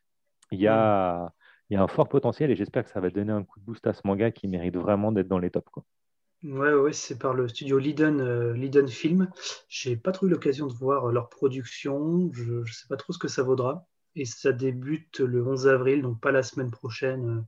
[0.51, 1.33] il y a,
[1.69, 3.65] il y a un fort potentiel et j'espère que ça va donner un coup de
[3.65, 5.69] boost à ce manga qui mérite vraiment d'être dans les tops.
[5.71, 5.83] Quoi.
[6.43, 9.29] Ouais, ouais, c'est par le studio Liden, euh, Liden Film.
[9.69, 12.31] J'ai pas trop eu l'occasion de voir euh, leur production.
[12.33, 13.87] Je ne sais pas trop ce que ça vaudra.
[14.15, 17.45] Et ça débute le 11 avril, donc pas la semaine prochaine.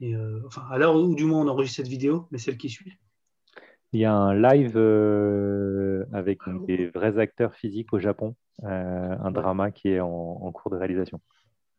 [0.00, 2.70] et, euh, enfin, à l'heure où du moins on enregistre cette vidéo, mais celle qui
[2.70, 2.98] suit.
[3.92, 9.16] Il y a un live euh, avec donc, des vrais acteurs physiques au Japon, euh,
[9.20, 11.20] un drama qui est en, en cours de réalisation.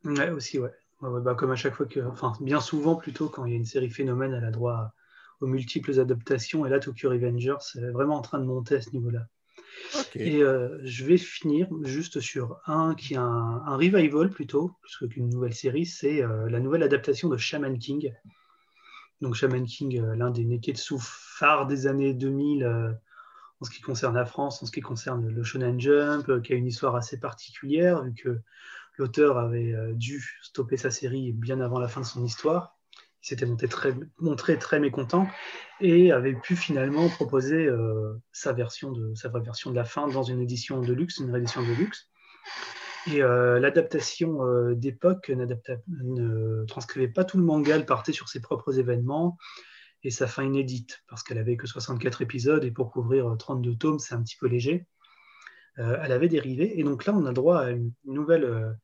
[0.03, 0.71] Ouais, aussi, ouais.
[1.01, 3.53] Ouais, ouais, bah, comme à chaque fois que, enfin, bien souvent plutôt, quand il y
[3.53, 4.93] a une série phénomène, elle a droit à-
[5.39, 6.65] aux multiples adaptations.
[6.65, 9.25] Et là, Tokyo Revengers, c'est vraiment en train de monter à ce niveau-là.
[10.15, 15.07] Et euh, je vais finir juste sur un qui est un, un revival plutôt, plus
[15.09, 18.11] qu'une nouvelle série, c'est euh, la nouvelle adaptation de Shaman King.
[19.21, 20.95] Donc Shaman King, euh, l'un des neketsu
[21.41, 22.91] phares des années 2000 euh,
[23.59, 26.53] en ce qui concerne la France, en ce qui concerne le Shonen Jump, euh, qui
[26.53, 28.41] a une histoire assez particulière, vu que
[28.97, 32.77] l'auteur avait dû stopper sa série bien avant la fin de son histoire.
[33.23, 35.27] Il s'était montré très, montré très mécontent
[35.79, 37.67] et avait pu finalement proposer
[38.31, 41.31] sa, version de, sa vraie version de la fin dans une édition de luxe, une
[41.31, 42.11] réédition de luxe.
[43.07, 48.41] Et euh, l'adaptation euh, d'époque ne transcrivait pas tout le manga, elle partait sur ses
[48.41, 49.37] propres événements
[50.03, 53.99] et sa fin inédite, parce qu'elle avait que 64 épisodes et pour couvrir 32 tomes,
[53.99, 54.85] c'est un petit peu léger.
[55.79, 58.77] Euh, elle avait dérivé, et donc là, on a droit à une nouvelle,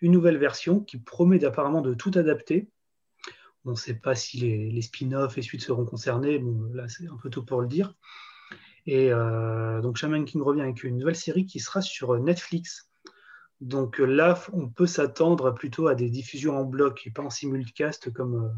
[0.00, 2.70] une nouvelle version qui promet apparemment de tout adapter.
[3.64, 7.16] On ne sait pas si les, spin-offs et suites seront concernés, bon, là, c'est un
[7.16, 7.94] peu tôt pour le dire.
[8.86, 12.90] Et donc, Shaman King revient avec une nouvelle série qui sera sur Netflix
[13.60, 17.30] donc euh, là, on peut s'attendre plutôt à des diffusions en bloc et pas en
[17.30, 18.48] simulcast comme, euh,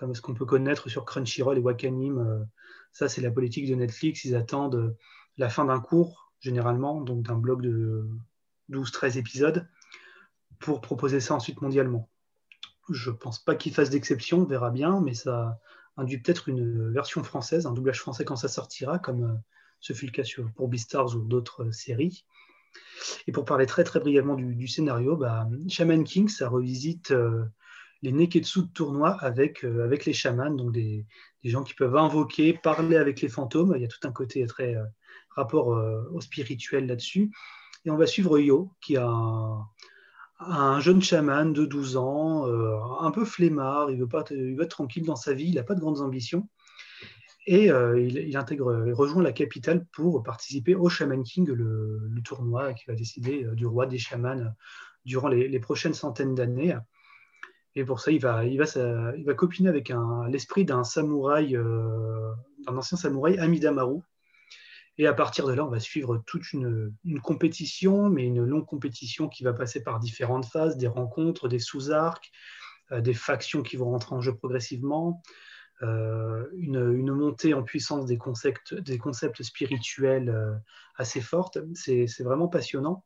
[0.00, 2.18] comme ce qu'on peut connaître sur Crunchyroll et Wakanim.
[2.18, 2.42] Euh.
[2.90, 4.24] Ça, c'est la politique de Netflix.
[4.24, 4.96] Ils attendent
[5.36, 8.08] la fin d'un cours, généralement, donc d'un bloc de
[8.70, 9.68] 12-13 épisodes,
[10.58, 12.08] pour proposer ça ensuite mondialement.
[12.88, 15.60] Je ne pense pas qu'ils fassent d'exception, on verra bien, mais ça
[15.98, 19.40] induit peut-être une version française, un doublage français quand ça sortira, comme
[19.80, 20.22] ce fut le cas
[20.56, 22.24] pour Beastars ou d'autres séries.
[23.26, 27.44] Et pour parler très très brièvement du, scénario, bah, Shaman King, ça revisite euh,
[28.02, 31.06] les neketsu de tournoi avec, euh, avec les chamans, donc des,
[31.44, 33.74] gens qui peuvent invoquer, parler avec les fantômes.
[33.76, 34.84] Il y a tout un côté très euh,
[35.30, 37.30] rapport au spirituel là-dessus.
[37.84, 39.08] Et on va suivre Yo, qui a
[40.40, 42.46] un, jeune chaman de 12 ans,
[43.00, 45.62] un peu flemmard, il veut, pas, il veut être tranquille dans sa vie, il n'a
[45.62, 46.48] pas de grandes ambitions.
[47.46, 52.84] Et euh, il, intègre, rejoint la capitale pour participer au Shaman King, le, tournoi qui
[52.86, 54.54] va décider euh, du roi des chamans
[55.04, 56.76] durant les, prochaines centaines d'années.
[57.76, 59.92] Et pour ça, il va, copiner avec
[60.28, 62.32] l'esprit d'un samouraï, euh,
[62.66, 64.00] d'un ancien samouraï, Amidamaru.
[64.98, 69.28] Et à partir de là, on va suivre toute une, compétition, mais une longue compétition
[69.28, 72.30] qui va passer par différentes phases, des rencontres, des sous-arcs,
[72.92, 75.22] des factions qui vont rentrer en jeu progressivement,
[75.82, 80.54] euh, une, montée en puissance des concepts, spirituels euh,
[80.96, 81.58] assez fortes.
[81.74, 83.04] C'est vraiment passionnant.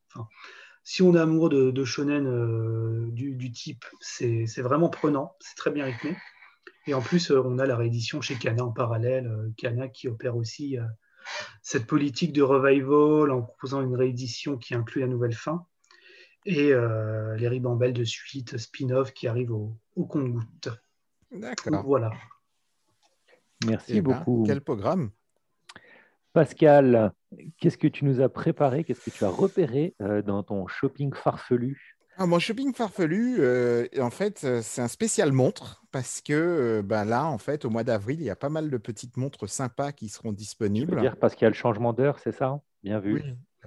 [0.84, 5.86] Si on est amoureux de, shonen euh, du, type, c'est vraiment prenant, c'est très bien
[5.86, 6.16] rythmé.
[6.86, 10.76] Et en plus, on a la réédition chez Kana en parallèle, Kana qui opère aussi
[11.62, 15.66] cette politique de revival en proposant une réédition qui inclut la nouvelle fin
[16.44, 20.68] et les ribambelles de suite, spin-off qui arrivent au, au compte-goutte.
[21.32, 21.82] D'accord.
[21.84, 22.12] Voilà.
[23.66, 24.44] Merci eh ben, beaucoup.
[24.46, 25.10] quel programme?
[26.32, 27.12] Pascal,
[27.58, 28.84] qu'est-ce que tu nous as préparé?
[28.84, 31.98] Qu'est-ce que tu as repéré euh, dans ton shopping farfelu?
[32.16, 37.04] Ah, Mon shopping farfelu, euh, en fait, euh, c'est un spécial montre parce que ben
[37.04, 39.92] là, en fait, au mois d'avril, il y a pas mal de petites montres sympas
[39.92, 40.90] qui seront disponibles.
[40.90, 42.60] Tu veux dire parce qu'il y a le changement d'heure, c'est ça?
[42.82, 43.22] Bien vu.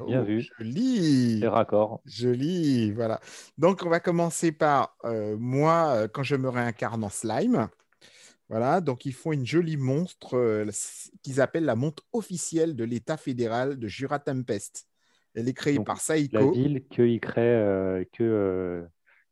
[0.06, 0.48] Bien oh, vu.
[0.60, 1.46] Joli.
[1.46, 2.02] Raccord.
[2.06, 3.20] Joli, voilà.
[3.58, 4.96] Donc, on va commencer par
[5.40, 7.68] moi, quand je me réincarne en slime.
[8.50, 10.70] Voilà, donc ils font une jolie monstre euh,
[11.22, 14.88] qu'ils appellent la montre officielle de l'État fédéral de Jura Tempest.
[15.36, 16.38] Elle est créée par Saiko.
[16.38, 18.84] La ville que, crée, euh, que, euh,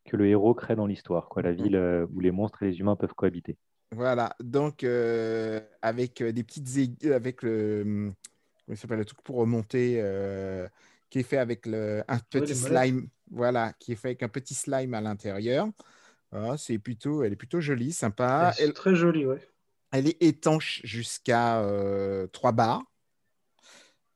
[0.04, 1.42] que le héros crée dans l'histoire, quoi.
[1.42, 1.78] La ville
[2.14, 3.58] où les monstres et les humains peuvent cohabiter.
[3.92, 4.84] Voilà, donc
[5.82, 8.12] avec des petites avec le
[8.66, 9.94] comment s'appelle le truc pour remonter,
[11.10, 14.56] qui est fait avec le, un petit slime, voilà, qui est fait avec un petit
[14.56, 15.70] slime à l'intérieur.
[16.36, 18.54] Ah, c'est plutôt, elle est plutôt jolie, sympa.
[18.60, 19.40] Elle est très jolie, ouais.
[19.92, 21.62] Elle est étanche jusqu'à
[22.34, 22.84] 3 euh, bars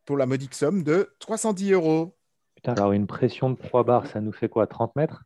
[0.05, 2.17] pour la modique somme de 310 euros.
[2.55, 5.23] Putain, alors une pression de 3 bars, ça nous fait quoi 30 mètres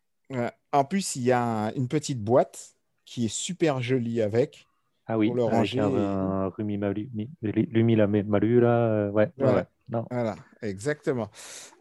[0.71, 2.75] En plus, il y a une petite boîte
[3.05, 4.67] qui est super jolie avec.
[5.07, 5.79] Ah oui, pour le ranger.
[5.79, 9.31] un, Rumi Malu, là, euh, ouais,
[9.89, 11.29] Voilà, exactement.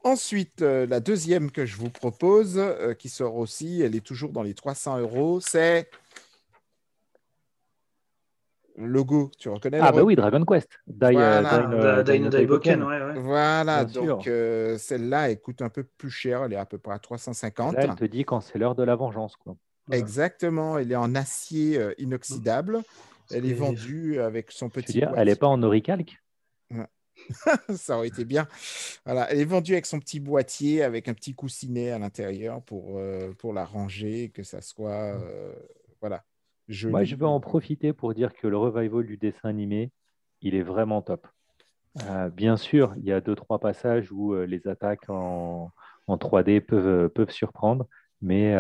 [0.05, 4.33] Ensuite, euh, la deuxième que je vous propose, euh, qui sort aussi, elle est toujours
[4.33, 5.89] dans les 300 euros, c'est
[8.77, 10.69] logo, tu reconnais Ah, bah oui, Dragon Quest.
[10.87, 11.67] voilà,
[13.21, 16.95] Voilà, donc euh, celle-là, elle coûte un peu plus cher, elle est à peu près
[16.95, 17.75] à 350.
[17.79, 19.37] elle te dit quand c'est l'heure de la vengeance.
[19.37, 19.57] Quoi.
[19.91, 22.83] Exactement, elle est en acier inoxydable.
[23.31, 24.93] Elle est vendue avec son petit.
[24.93, 26.19] Dire, elle n'est pas en oricalque
[27.75, 28.47] ça aurait été bien.
[29.05, 32.99] Voilà, elle est vendue avec son petit boîtier, avec un petit coussinet à l'intérieur pour,
[32.99, 35.15] euh, pour la ranger, que ça soit.
[35.21, 35.53] Euh,
[36.01, 36.25] voilà.
[36.69, 39.91] Je Moi, je vais en profiter pour dire que le revival du dessin animé,
[40.41, 41.27] il est vraiment top.
[42.09, 45.71] Euh, bien sûr, il y a deux, trois passages où les attaques en,
[46.07, 47.87] en 3D peuvent, peuvent surprendre,
[48.21, 48.57] mais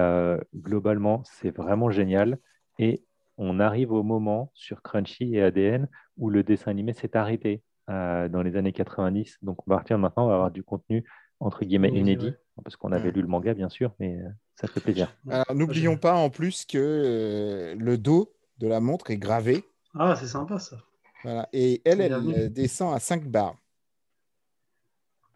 [0.55, 2.38] globalement, c'est vraiment génial.
[2.79, 3.05] Et
[3.38, 7.62] on arrive au moment sur Crunchy et ADN où le dessin animé s'est arrêté.
[7.90, 9.38] Euh, dans les années 90.
[9.42, 11.05] Donc, on va partir maintenant, on va avoir du contenu
[11.40, 14.21] entre guillemets inédit, parce qu'on avait lu le manga bien sûr, mais
[14.55, 15.12] ça fait plaisir.
[15.29, 19.64] Alors n'oublions pas en plus que le dos de la montre est gravé.
[19.99, 20.77] Ah, c'est sympa ça.
[21.25, 21.49] Voilà.
[21.53, 23.57] Et elle, elle descend à 5 barres.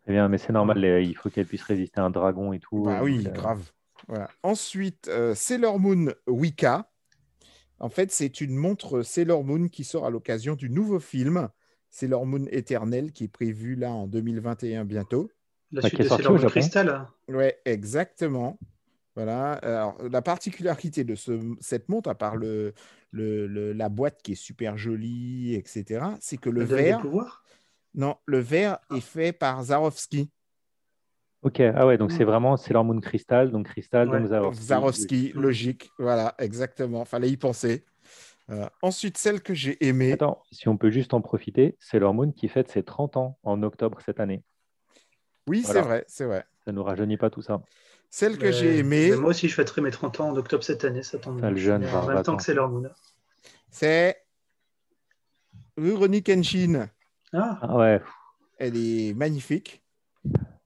[0.05, 2.85] Très bien, mais c'est normal, il faut qu'elle puisse résister à un dragon et tout.
[2.85, 3.73] Bah oui, grave.
[4.07, 4.31] Voilà.
[4.45, 6.89] Ensuite, Sailor Moon Wicca.
[7.81, 11.49] En fait, c'est une montre Sailor Moon qui sort à l'occasion du nouveau film
[11.97, 15.31] Sailor Moon Éternel qui est prévu là en 2021 bientôt.
[15.73, 17.07] La suite de Sailor Moon Crystal.
[17.29, 18.59] Oui, exactement.
[19.15, 19.53] Voilà.
[19.55, 21.15] Alors, la particularité de
[21.61, 22.75] cette montre, à part le,
[23.15, 27.03] la boîte qui est super jolie, etc., c'est que le verre.
[27.95, 30.31] Non, le verre est fait par Zarovski.
[31.41, 34.65] Ok, ah ouais, donc c'est vraiment Sailor Moon Crystal, donc Crystal, donc Zarovski.
[34.65, 37.07] Zarovski, logique, voilà, exactement.
[37.07, 37.87] Fallait y penser.
[38.51, 40.13] Euh, ensuite, celle que j'ai aimée.
[40.13, 43.63] Attends, si on peut juste en profiter, c'est l'hormone qui fête ses 30 ans en
[43.63, 44.45] octobre cette année.
[45.49, 46.45] Oui, c'est vrai, c'est vrai.
[46.65, 47.63] Ça ne nous rajeunit pas tout ça.
[48.11, 49.15] Celle que j'ai aimée.
[49.17, 51.55] Moi aussi, je fêterai mes 30 ans en octobre cette année, ça tombe bien.
[51.57, 52.89] jeune, en même temps que c'est Moon.
[53.71, 54.25] C'est
[55.77, 56.89] Rurouni Kenshin.
[57.33, 57.59] Ah.
[57.61, 57.77] ah.
[57.77, 58.01] ouais.
[58.59, 59.83] Elle est magnifique.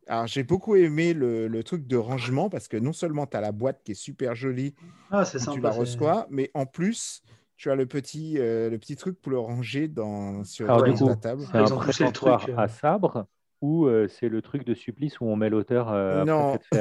[0.06, 3.52] Alors, j'ai beaucoup aimé le, truc de rangement parce que non seulement tu as la
[3.52, 4.74] boîte qui est super jolie,
[5.10, 7.22] ah, sympa, tu la reçois, mais en plus,
[7.60, 11.42] tu as le petit, euh, le petit truc pour le ranger dans, sur la table.
[11.52, 12.68] C'est un présentoir à euh.
[12.68, 13.26] sabre
[13.60, 15.92] ou euh, c'est le truc de supplice où on met l'auteur
[16.24, 16.58] Non,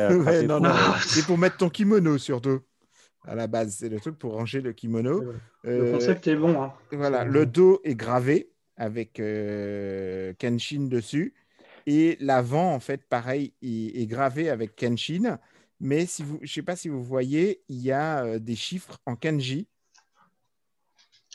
[0.48, 0.72] non, non.
[1.06, 2.62] c'est pour mettre ton kimono surtout.
[3.28, 5.22] À la base, c'est le truc pour ranger le kimono.
[5.64, 6.62] Le concept est bon.
[6.62, 6.74] Hein.
[6.94, 9.22] Voilà, le dos est gravé avec
[10.40, 11.34] Kenshin dessus.
[11.88, 15.40] Et l'avant, en fait, pareil, est, est, gravé avec Kenshin.
[15.82, 19.00] Mais si vous, je ne sais pas si vous voyez, il y a des chiffres
[19.06, 19.68] en kanji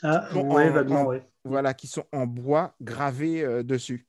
[0.03, 1.11] ah, ouais, vaguement,
[1.43, 4.07] Voilà, qui sont en bois gravés euh, dessus.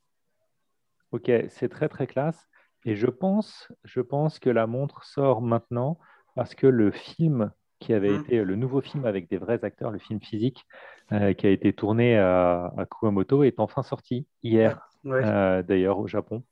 [1.12, 2.49] Ok, c'est très très classe.
[2.85, 5.99] Et je pense, je pense que la montre sort maintenant
[6.35, 8.20] parce que le film qui avait mmh.
[8.20, 10.64] été le nouveau film avec des vrais acteurs, le film physique,
[11.12, 16.42] euh, qui a été tourné à, Kumamoto, est enfin sorti hier, euh, d'ailleurs au Japon.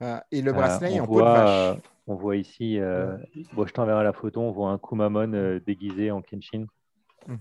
[0.00, 1.78] Ah, et le bracelet est en peau de vache.
[2.08, 2.80] On voit ici,
[3.52, 6.66] bon, je t'enverrai la photo, on voit un Kumamon déguisé en Kenshin.
[7.28, 7.36] Mmh.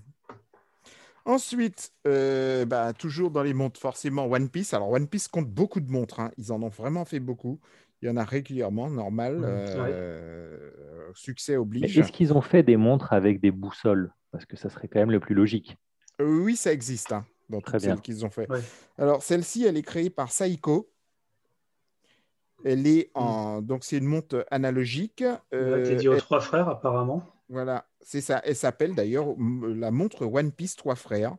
[1.26, 4.74] Ensuite, euh, bah, toujours dans les montres, forcément One Piece.
[4.74, 6.20] Alors, One Piece compte beaucoup de montres.
[6.20, 6.32] Hein.
[6.38, 7.60] Ils en ont vraiment fait beaucoup.
[8.02, 9.38] Il y en a régulièrement, normal.
[9.38, 10.72] Mmh, euh,
[11.14, 11.98] succès oblige.
[11.98, 14.12] Est-ce qu'ils ont fait des montres avec des boussoles?
[14.32, 15.78] Parce que ça serait quand même le plus logique.
[16.20, 18.48] Euh, oui, ça existe hein, dans toutes celles qu'ils ont fait.
[18.98, 20.92] Alors, celle-ci, elle est créée par Saiko.
[22.64, 23.20] Elle est mmh.
[23.20, 23.62] en.
[23.62, 25.24] Donc, c'est une montre analogique.
[25.54, 27.24] Euh, qui est dit aux trois frères, apparemment.
[27.52, 28.42] Voilà, c'est ça.
[28.46, 31.36] Elle s'appelle d'ailleurs la montre One Piece Trois Frères.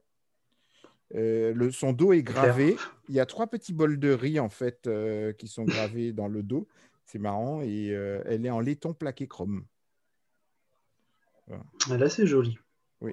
[1.14, 2.76] Euh, le, son dos est gravé.
[3.08, 6.28] Il y a trois petits bols de riz en fait euh, qui sont gravés dans
[6.28, 6.68] le dos.
[7.06, 9.64] C'est marrant et euh, elle est en laiton plaqué chrome.
[11.90, 12.58] Elle est assez jolie.
[13.00, 13.12] Oui.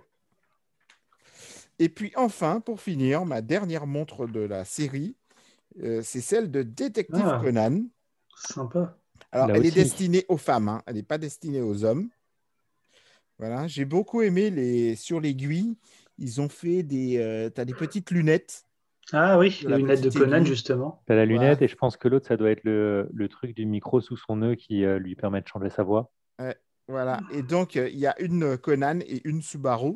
[1.79, 5.15] Et puis enfin, pour finir, ma dernière montre de la série,
[5.75, 7.39] c'est celle de Détective ah.
[7.41, 7.85] Conan.
[8.35, 8.97] Sympa.
[9.31, 10.83] Alors, elle est destinée aux femmes, hein.
[10.85, 12.09] elle n'est pas destinée aux hommes.
[13.39, 15.77] Voilà, j'ai beaucoup aimé les sur l'aiguille.
[16.17, 17.17] Ils ont fait des.
[17.17, 18.65] Euh, tu as des petites lunettes.
[19.13, 21.01] Ah oui, les lunettes de Conan, justement.
[21.07, 23.55] Tu as la lunette et je pense que l'autre, ça doit être le, le, truc
[23.55, 26.11] du micro sous son nœud qui euh, lui permet de changer sa voix.
[26.89, 27.21] voilà.
[27.31, 29.93] Et donc, euh, il y a une Conan et une Subaru.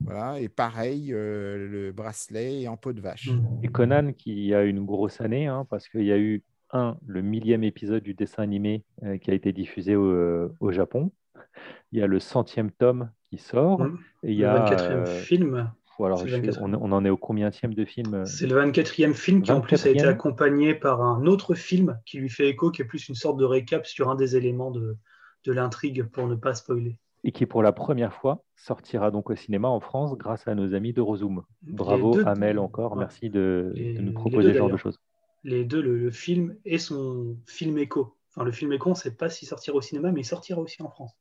[0.00, 0.40] Voilà.
[0.40, 3.30] Et pareil, le bracelet est en peau de vache.
[3.30, 3.64] Mm.
[3.64, 6.42] Et Conan qui a une grosse année, hein, parce qu'il y a eu
[6.72, 8.82] un, le millième épisode du dessin animé
[9.20, 11.12] qui a été diffusé au, au Japon.
[11.92, 13.80] Il y a le centième tome qui sort.
[13.80, 13.98] Mmh.
[14.24, 15.70] Et il y a, le 24e euh, film.
[16.04, 16.22] Alors,
[16.60, 19.86] on, en est au combienième de film euh C'est le 24e film qui en plus
[19.86, 23.14] a été accompagné par un autre film qui lui fait écho, qui est plus une
[23.14, 24.96] sorte de récap sur un des éléments de,
[25.44, 26.98] de l'intrigue pour ne pas spoiler.
[27.24, 30.74] Et qui pour la première fois sortira donc au cinéma en France grâce à nos
[30.74, 31.42] amis de Rozoom.
[31.62, 35.00] Bravo Amel encore, merci de, nous proposer ce genre de choses.
[35.44, 38.16] Les deux, le, film et son film écho.
[38.30, 40.60] Enfin, le film écho, on ne sait pas s'il sortira au cinéma, mais il sortira
[40.60, 41.16] aussi en France.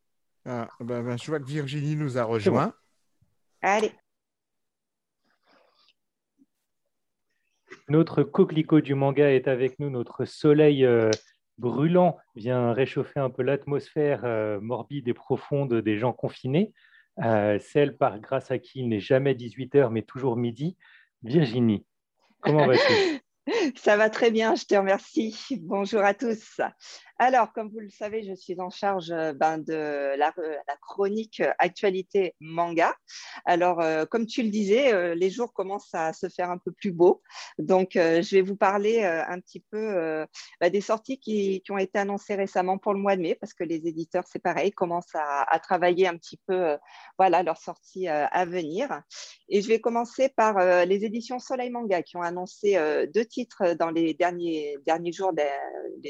[0.45, 2.73] Ah, ben, ben, je vois que Virginie nous a rejoint.
[3.62, 3.91] Allez.
[7.88, 9.89] Notre coquelicot du manga est avec nous.
[9.89, 11.10] Notre soleil euh,
[11.58, 16.73] brûlant vient réchauffer un peu l'atmosphère euh, morbide et profonde des gens confinés.
[17.23, 20.77] Euh, celle par grâce à qui il n'est jamais 18h mais toujours midi.
[21.23, 21.86] Virginie,
[22.41, 23.21] comment vas-tu?
[23.77, 25.36] Ça va très bien, je te remercie.
[25.62, 26.60] Bonjour à tous.
[27.17, 30.34] Alors, comme vous le savez, je suis en charge euh, ben, de la,
[30.82, 32.93] chronique actualité manga.
[33.45, 36.73] Alors, euh, comme tu le disais, euh, les jours commencent à se faire un peu
[36.73, 37.21] plus beaux.
[37.58, 40.25] Donc, je vais vous parler un petit peu
[40.60, 43.63] ben, des sorties qui, ont été annoncées récemment pour le mois de mai, parce que
[43.63, 46.78] les éditeurs, c'est pareil, commencent à, travailler un petit peu
[47.17, 49.01] voilà, leurs sorties à venir.
[49.47, 52.78] Et je vais commencer par les éditions Soleil Manga qui ont annoncé
[53.13, 54.78] deux titres dans les derniers,
[55.12, 55.34] jours,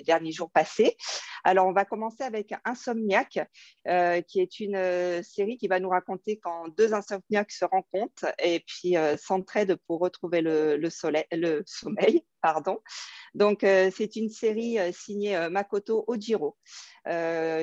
[0.04, 0.95] derniers jours passés.
[1.44, 3.40] Alors, on va commencer avec Insomniac,
[3.88, 8.34] euh, qui est une euh, série qui va nous raconter quand deux insomniaques se rencontrent
[8.40, 12.24] et puis euh, s'entraident pour retrouver le, sommeil.
[12.42, 12.80] Pardon.
[13.34, 16.56] Donc, c'est une série signée Makoto Ojiro,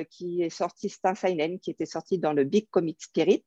[0.09, 0.93] qui est sortie,
[1.61, 3.45] qui était sortie dans le Big Comic Spirit.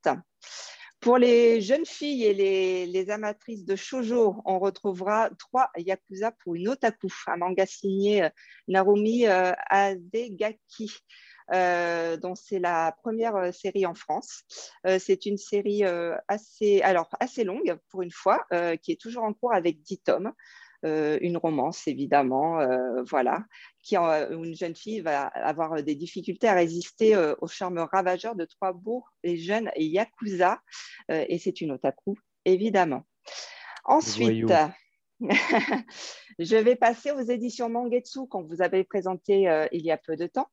[1.01, 6.69] Pour les jeunes filles et les, amatrices de shoujo, on retrouvera trois Yakuza pour une
[6.69, 8.29] otaku, un manga signé euh,
[8.69, 10.91] Narumi euh, Adegaki.
[11.53, 14.43] Euh, dont c'est la première série en France.
[14.99, 15.85] c'est une série
[16.27, 18.45] assez, alors, assez longue pour une fois,
[18.83, 20.33] qui est toujours en cours avec 10 tomes.
[20.87, 23.45] Euh, une romance évidemment, euh, voilà,
[23.83, 28.37] qui où une jeune fille va avoir des difficultés à résister euh, au charme ravageur
[28.37, 30.61] de trois beaux et jeunes yakuza,
[31.09, 33.03] et c'est une otaku évidemment.
[33.85, 34.53] Ensuite,
[36.39, 40.15] je vais passer aux éditions Mangetsu qu'on vous avait présenté euh, il y a peu
[40.15, 40.49] de temps.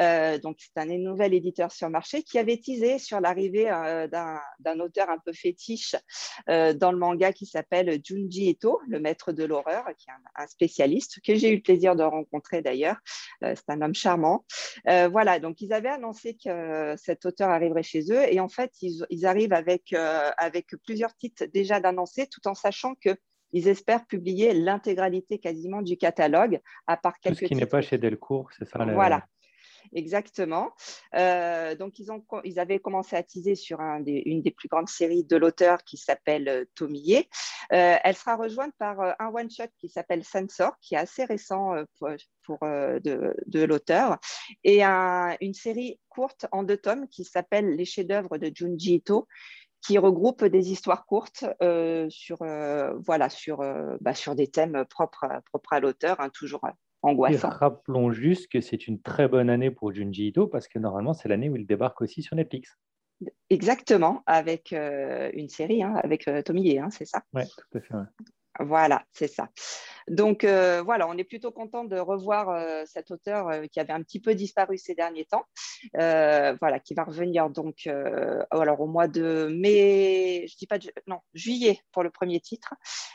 [0.00, 4.80] Euh, donc, c'est un nouvel éditeur sur marché qui avait teasé sur l'arrivée euh, d'un
[4.80, 5.94] auteur un peu fétiche
[6.48, 11.20] dans le manga qui s'appelle Junji Ito, le maître de l'horreur, qui est un, spécialiste
[11.24, 12.96] que j'ai eu le plaisir de rencontrer d'ailleurs.
[13.42, 14.44] c'est un homme charmant.
[14.86, 19.04] voilà, donc ils avaient annoncé que cet auteur arriverait chez eux et en fait, ils,
[19.10, 23.16] ils arrivent avec, avec plusieurs titres déjà d'annoncer tout en sachant que
[23.52, 27.38] ils espèrent publier l'intégralité quasiment du catalogue, à part quelques.
[27.38, 29.26] Tout ce qui n'est pas chez Delcourt, c'est ça Voilà.
[29.92, 30.72] Exactement.
[31.14, 34.88] Euh, donc, ils, ont, ils avaient commencé à teaser sur un une des plus grandes
[34.88, 37.28] séries de l'auteur qui s'appelle euh, Tomillet.
[37.72, 42.58] Euh, elle sera rejointe par un one-shot qui s'appelle Sensor, qui est assez récent pour,
[42.62, 44.18] de, de l'auteur,
[44.64, 49.28] et une série courte en deux tomes qui s'appelle Les chefs-d'œuvre de Junji Ito,
[49.82, 54.84] qui regroupe des histoires courtes euh, sur, euh, voilà, sur, euh, bah, sur des thèmes
[54.88, 56.62] propres, propres à l'auteur, hein, toujours
[57.02, 57.48] angoissants.
[57.48, 61.28] rappelons juste que c'est une très bonne année pour Junji Ito parce que normalement, c'est
[61.28, 62.76] l'année où il débarque aussi sur Netflix.
[63.50, 67.22] Exactement, avec une série, hein, avec Tommy hein, c'est ça?
[67.34, 67.94] Oui, tout à fait.
[68.60, 69.48] Voilà, c'est ça.
[70.08, 73.92] Donc euh, voilà, on est plutôt content de revoir euh, cet auteur euh, qui avait
[73.92, 75.44] un petit peu disparu ces derniers temps,
[75.94, 77.88] voilà, qui va revenir donc
[78.50, 82.74] alors au mois de mai, je dis pas non juillet pour le premier titre.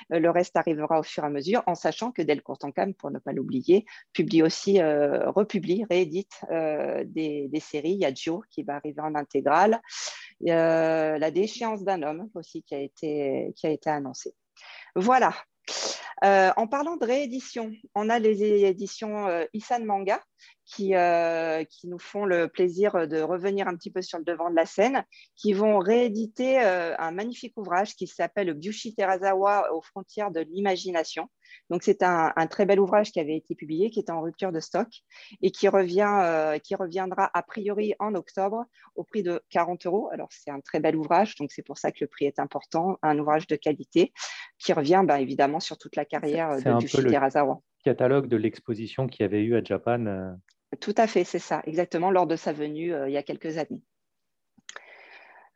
[0.10, 3.20] le reste arrivera au fur et à mesure, en sachant que Delcourt Cam, pour ne
[3.20, 7.94] pas l'oublier, publie aussi, republie, réédite des, des, séries.
[7.94, 9.82] Il y a Joe qui va arriver en intégrale,
[10.42, 14.34] la déchéance d'un homme aussi qui a été qui a été annoncée.
[14.96, 15.34] Voilà.
[16.24, 20.22] Euh, en parlant de réédition, on a les éditions euh, Isan Manga
[20.66, 24.50] qui, euh, qui, nous font le plaisir de revenir un petit peu sur le devant
[24.50, 25.04] de la scène,
[25.36, 31.30] qui vont rééditer un magnifique ouvrage qui s'appelle Byushi Terazawa aux frontières de l'imagination.
[31.70, 34.60] Donc c'est un, très bel ouvrage qui avait été publié, qui est en rupture de
[34.60, 34.88] stock
[35.42, 40.10] et qui, revient, qui reviendra a priori en octobre au prix de 40 euros.
[40.12, 42.98] Alors c'est un très bel ouvrage, donc c'est pour ça que le prix est important,
[43.02, 44.14] un ouvrage de qualité
[44.58, 49.24] qui revient bah, évidemment sur toute la carrière de Byushi Terazawa catalogue de l'exposition qu'il
[49.24, 50.36] y avait eu à Japan.
[50.80, 53.58] Tout à fait, c'est ça, exactement, lors de sa venue euh, il y a quelques
[53.58, 53.84] années.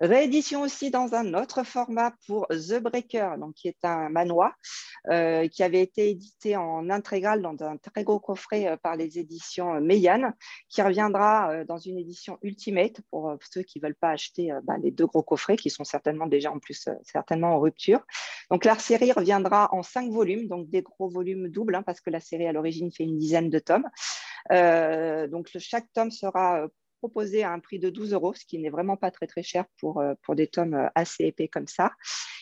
[0.02, 4.56] Réédition aussi dans un autre format pour The Breaker, donc qui est un manoir
[5.12, 9.20] euh, qui avait été édité en intégrale dans un très gros coffret euh, par les
[9.20, 10.32] éditions Meian,
[10.70, 14.92] qui reviendra dans une édition Ultimate pour ceux qui ne veulent pas acheter bah, les
[14.92, 18.00] deux gros coffrets qui sont certainement déjà en plus certainement en rupture.
[18.52, 22.10] Donc la série reviendra en cinq volumes, donc des gros volumes doubles, hein, parce que
[22.10, 23.90] la série à l'origine fait une dizaine de tomes.
[24.50, 26.68] Donc chaque tome sera
[27.00, 29.66] proposé à un prix de 12 euros, ce qui n'est vraiment pas très très cher
[29.80, 31.94] pour, euh, des tomes euh, assez épais comme ça.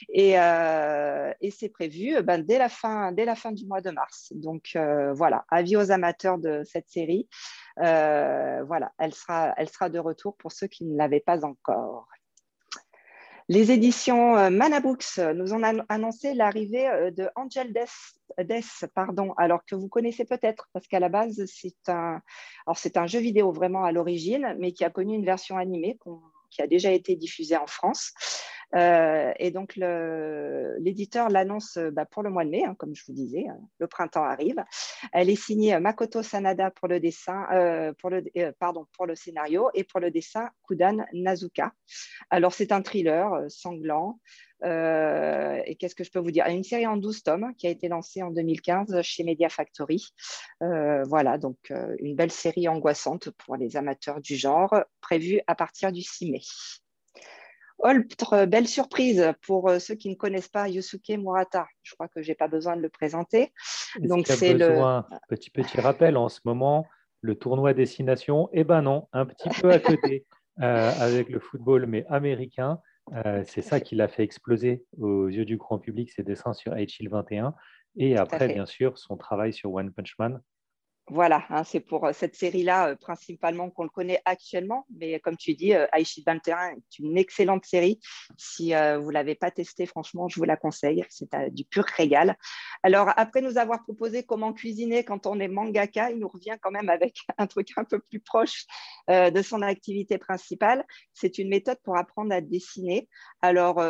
[0.10, 4.34] Et, euh, c'est prévu ben, dès, la fin, dès la fin du mois de mars.
[4.36, 4.78] Donc
[5.16, 7.28] voilà, avis aux amateurs de cette série.
[7.78, 12.08] voilà, elle sera, elle sera de retour pour ceux qui ne l'avaient pas encore.
[13.50, 19.74] Les éditions euh, Manabooks nous ont annoncé l'arrivée euh, de Angel Death, pardon, alors que
[19.76, 22.22] vous connaissez peut-être, parce qu'à la base, c'est un,
[22.76, 25.98] c'est un jeu vidéo vraiment à l'origine, mais qui a connu une version animée
[26.50, 28.14] qui a déjà été diffusée en France.
[28.74, 33.46] Et donc, l'éditeur l'annonce bah, pour le mois de mai, hein, comme je vous disais,
[33.80, 34.64] le printemps arrive.
[35.14, 37.46] Elle est signée Makoto Sanada pour le dessin,
[38.00, 38.24] pour le,
[38.60, 41.74] pardon, pour le scénario et pour le dessin Kudan Nazuka.
[42.30, 44.20] Alors, c'est un thriller sanglant.
[44.64, 46.46] Euh, et qu'est-ce que je peux vous dire?
[46.48, 50.08] Une série en 12 tomes qui a été lancée en 2015 chez Media Factory.
[50.64, 55.56] Euh, voilà, donc euh, une belle série angoissante pour les amateurs du genre, prévue à
[55.56, 56.42] partir du 6 mai.
[57.80, 61.68] Autre belle surprise pour ceux qui ne connaissent pas Yusuke Murata.
[61.84, 63.54] Je crois que je n'ai pas besoin de le présenter.
[64.00, 66.86] Donc c'est le petit petit rappel en ce moment
[67.22, 68.50] le tournoi destination?
[68.54, 70.26] Eh ben non, un petit peu à côté
[70.58, 72.80] avec le football mais américain.
[73.14, 76.74] Euh, c'est ça qui l'a fait exploser aux yeux du grand public, ses dessins sur
[76.74, 77.54] HL 21.
[77.96, 80.42] Et après, bien sûr, son travail sur One Punch Man,
[81.10, 84.86] voilà, hein, c'est pour euh, cette série-là euh, principalement qu'on le connaît actuellement.
[84.94, 88.00] Mais comme tu dis, euh, Aishid 21 est une excellente série.
[88.38, 91.06] Si vous ne l'avez pas testée, franchement, je vous la conseille.
[91.10, 92.36] C'est du pur régal.
[92.84, 96.72] Alors, après nous avoir proposé comment cuisiner quand on est mangaka, il nous revient quand
[96.72, 98.66] même avec un truc un peu plus proche
[99.08, 100.86] de son activité principale.
[101.14, 103.08] C'est une méthode pour apprendre à dessiner.
[103.42, 103.82] Alors,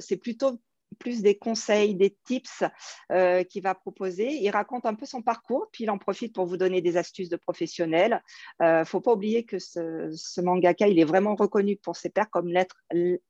[0.00, 0.60] c'est plutôt
[0.98, 2.64] plus des conseils, des tips
[3.12, 4.28] euh, qu'il va proposer.
[4.28, 7.28] Il raconte un peu son parcours, puis il en profite pour vous donner des astuces
[7.28, 8.22] de professionnels.
[8.60, 12.10] Il euh, ne faut pas oublier que ce, mangaka, il est vraiment reconnu pour ses
[12.10, 12.76] pairs comme l'être,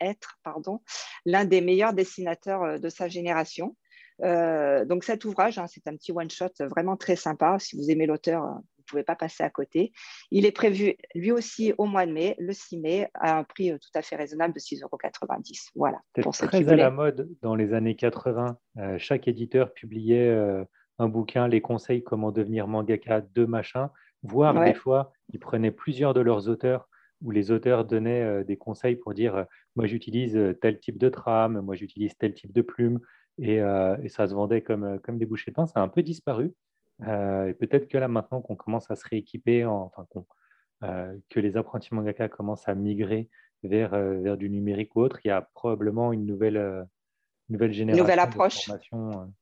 [0.01, 0.81] être, pardon,
[1.25, 3.77] l'un des meilleurs dessinateurs euh, de sa génération.
[4.21, 7.59] donc cet ouvrage, hein, c'est un petit one-shot vraiment très sympa.
[7.59, 9.93] Si vous aimez l'auteur, pouvez pas passer à côté.
[10.31, 13.73] Il est prévu lui aussi au mois de mai, le 6 mai, à un prix
[13.73, 14.99] euh, tout à fait raisonnable de 6,90 euros.
[15.75, 16.01] Voilà.
[16.15, 18.59] C'est très à la mode dans les années 80.
[18.79, 20.65] Euh, chaque éditeur publiait euh,
[20.99, 23.91] un bouquin, les conseils comment devenir mangaka de machin,
[24.23, 26.89] voire des fois, ils prenaient plusieurs de leurs auteurs
[27.23, 31.75] où les auteurs donnaient des conseils pour dire moi j'utilise tel type de trame, moi
[31.75, 33.01] j'utilise tel type de plume,
[33.39, 35.67] et, et, ça se vendait comme, comme des bouchées de pain.
[35.67, 36.53] Ça a un peu disparu.
[37.03, 40.07] Euh, et peut-être que là, maintenant qu'on commence à se rééquiper, enfin,
[40.83, 43.29] euh, que les apprentis mangaka commencent à migrer
[43.63, 46.87] vers, euh, vers du numérique ou autre, il y a probablement une nouvelle,
[47.49, 48.59] nouvelle génération nouvelle approche.
[48.59, 49.33] de formation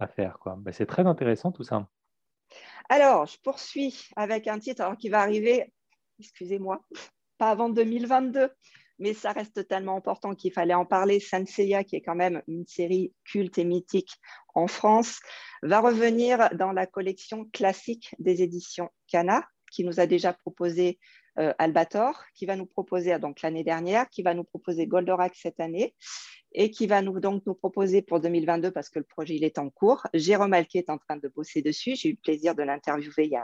[0.00, 0.38] à faire.
[0.58, 1.88] Ben, c'est très intéressant tout ça.
[2.88, 5.72] Alors, je poursuis avec un titre qui va arriver,
[6.18, 6.80] excusez-moi,
[7.36, 8.50] pas avant 2022
[8.98, 11.20] mais ça reste tellement important qu'il fallait en parler.
[11.20, 14.12] Sanseiya, qui est quand même une série culte et mythique
[14.54, 15.20] en France,
[15.62, 20.98] va revenir dans la collection classique des éditions Cana, qui nous a déjà proposé
[21.38, 25.60] euh, Albator, qui va nous proposer donc l'année dernière, qui va nous proposer Goldorak cette
[25.60, 25.94] année
[26.52, 29.70] et qui va nous, donc nous proposer pour 2022, parce que le projet est en
[29.70, 30.06] cours.
[30.14, 31.94] Jérôme Alquet est en train de bosser dessus.
[31.94, 33.40] J'ai eu le plaisir de l'interviewer il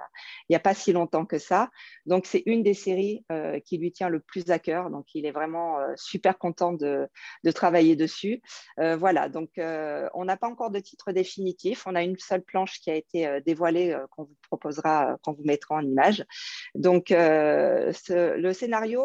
[0.50, 1.70] n'y a, pas si longtemps que ça.
[2.06, 4.90] Donc, c'est une des séries euh, qui lui tient le plus à cœur.
[4.90, 7.08] Donc, il est vraiment euh, super content de,
[7.54, 8.42] travailler dessus.
[8.80, 11.86] Euh, voilà, donc on n'a pas encore de titre définitif.
[11.86, 15.76] On a une seule planche qui a été dévoilée qu'on vous proposera, qu'on vous mettra
[15.76, 16.24] en image.
[16.74, 19.04] Donc, le scénario,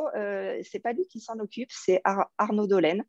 [0.63, 2.01] c'est pas lui qui s'en occupe, c'est
[2.37, 3.03] Arnaud Dolène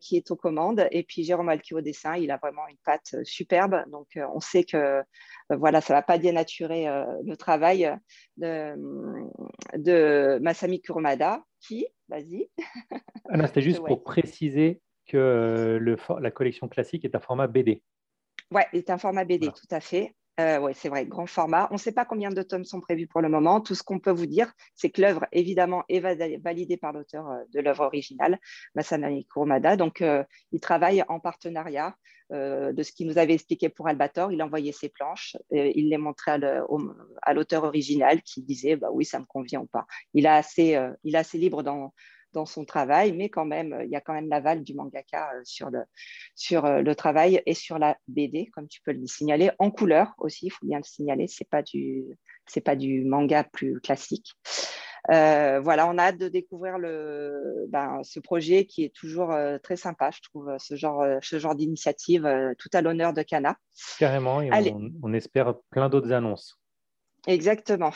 [0.00, 0.86] qui est aux commandes.
[0.90, 3.84] Et puis Jérôme Alki au dessin, il a vraiment une patte euh, superbe.
[3.90, 5.02] Donc euh, on sait que euh,
[5.50, 6.86] voilà, ça ne va pas dénaturer
[7.24, 7.94] le travail
[8.36, 8.74] de,
[9.76, 12.48] de Masami Kurumada, qui, vas-y.
[13.28, 17.82] Ah c'était juste pour préciser que le, la collection classique est un format BD.
[18.50, 20.14] Ouais, est un format BD, tout à fait.
[20.40, 21.68] Euh, oui, c'est vrai, grand format.
[21.70, 23.60] On ne sait pas combien de tomes sont prévus pour le moment.
[23.60, 27.42] Tout ce qu'on peut vous dire, c'est que l'œuvre, évidemment, est validée par l'auteur euh,
[27.52, 28.38] de l'œuvre originale,
[28.74, 29.76] Masanami Kurumada.
[29.76, 31.94] Donc, euh, il travaille en partenariat
[32.30, 34.32] de ce qu'il nous avait expliqué pour Albator.
[34.32, 36.40] Il envoyait ses planches, il les montrait
[37.20, 39.84] à l'auteur original qui disait bah oui, ça me convient ou pas.
[40.14, 41.92] Il, a assez, il assez libre dans,
[42.32, 45.40] dans son travail, mais quand même, il y a quand même l'aval du mangaka euh,
[45.44, 45.80] sur le,
[46.34, 50.14] sur euh, le travail et sur la BD, comme tu peux le signaler, en couleur
[50.18, 52.04] aussi, il faut bien le signaler, ce n'est pas, du,
[52.64, 54.32] pas du manga plus classique.
[55.10, 59.74] Euh, voilà, on a hâte de découvrir le, ben, ce projet qui est toujours très
[59.74, 62.22] sympa, je trouve, ce genre, ce genre d'initiative,
[62.56, 63.56] tout à l'honneur de Cana.
[63.98, 66.61] Carrément, et on, on, espère plein d'autres annonces.
[67.26, 67.92] Exactement.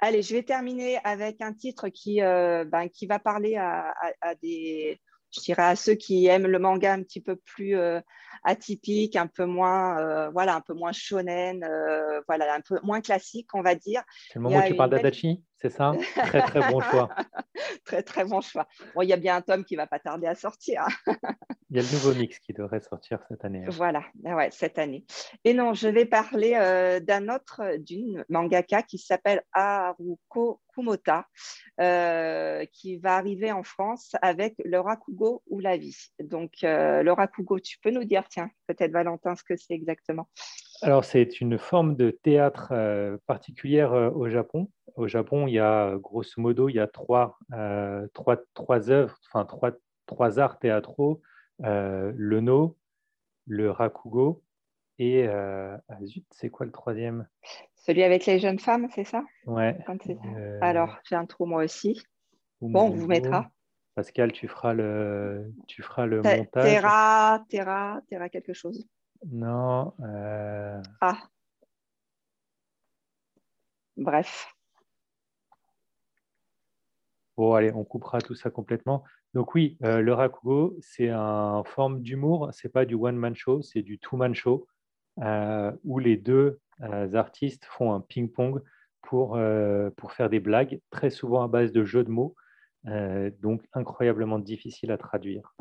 [0.00, 3.94] Allez, je vais terminer avec un titre qui, euh, ben, qui va parler à,
[4.42, 5.00] des,
[5.30, 8.00] je dirais à ceux qui aiment le manga un petit peu plus euh,
[8.44, 11.60] atypique, un peu moins, euh, voilà, un peu moins shonen,
[12.26, 14.02] voilà, un peu moins classique, on va dire.
[14.28, 15.42] C'est le moment où tu parles d'Adachi?
[15.60, 15.92] C'est ça?
[16.14, 17.08] Très, très bon choix.
[17.84, 18.66] très, très bon choix.
[18.94, 20.86] Bon, il y a bien un tome qui va pas tarder à sortir.
[21.70, 23.64] il y a le nouveau mix qui devrait sortir cette année.
[23.64, 23.70] Hein.
[23.70, 25.04] Voilà, ah ouais, cette année.
[25.44, 31.26] Et non, je vais parler euh, d'un autre, d'une mangaka qui s'appelle Haruko Kumota,
[31.80, 35.96] euh, qui va arriver en France avec le Rakugo ou la vie.
[36.20, 40.28] Donc, euh, le Rakugo, tu peux nous dire, tiens, peut-être Valentin, ce que c'est exactement?
[40.82, 42.72] Alors, c'est une forme de théâtre
[43.26, 44.70] particulière au Japon.
[44.96, 47.38] Au Japon, il y a grosso modo, il y a trois,
[48.14, 49.72] trois, trois œuvres, enfin trois,
[50.06, 51.20] trois arts théâtraux
[51.60, 52.76] le no,
[53.46, 54.42] le rakugo
[54.98, 55.80] et ah,
[56.30, 57.26] c'est quoi le troisième?
[57.76, 59.22] Celui avec les jeunes femmes, c'est ça?
[59.46, 59.78] Ouais.
[60.60, 62.02] Alors, j'ai un trou moi aussi.
[62.60, 63.48] Bon, on vous mettra.
[63.94, 66.62] Pascal, tu feras le, tu feras le montage.
[66.64, 68.86] Terra, Terra, Terra quelque chose.
[69.26, 69.94] Non.
[70.00, 71.18] Euh, ah.
[73.96, 74.54] Bref.
[77.36, 79.04] Bon, allez, on coupera tout ça complètement.
[79.34, 82.50] Donc oui, euh, le rakugo, c'est une forme d'humour.
[82.52, 84.66] C'est pas du one-man show, c'est du two-man show
[85.20, 88.62] euh, où les deux artistes font un ping-pong
[89.02, 89.38] pour,
[89.96, 92.36] pour faire des blagues, très souvent à base de jeux de mots,
[92.84, 95.56] donc incroyablement difficile à traduire.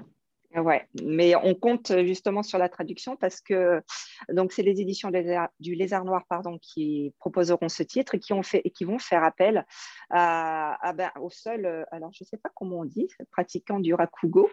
[0.56, 3.82] Ouais, mais on compte justement sur la traduction parce que
[4.32, 5.12] donc c'est les éditions
[5.60, 8.20] du Lézard Noir pardon qui proposeront ce titre et
[8.72, 9.66] qui vont faire appel
[10.10, 14.50] ben, au seul alors je sais pas comment on dit pratiquant du rakugo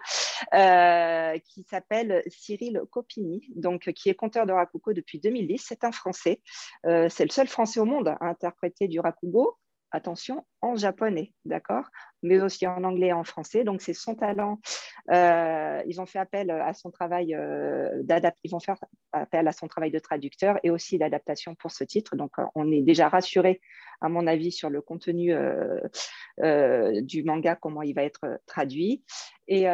[0.53, 5.93] euh, qui s'appelle Cyril Copini donc qui est conteur de rakugo depuis 2010 c'est un
[5.93, 6.41] Français
[6.87, 9.57] euh, c'est le seul Français au monde à interpréter du rakugo.
[9.91, 11.85] Attention, en japonais, d'accord
[12.23, 13.65] Mais aussi en anglais en français.
[13.65, 14.59] Donc, c'est son talent.
[15.11, 18.03] Euh, ils ont fait appel à son travail euh,
[18.45, 18.77] Ils vont faire
[19.13, 22.17] appel à son travail de traducteur et aussi d'adaptation pour ce titre.
[22.17, 23.61] Donc, euh, on est déjà rassuré,
[24.01, 25.35] à mon avis, sur le contenu
[27.03, 29.05] du manga, comment il va être traduit.
[29.47, 29.67] Et,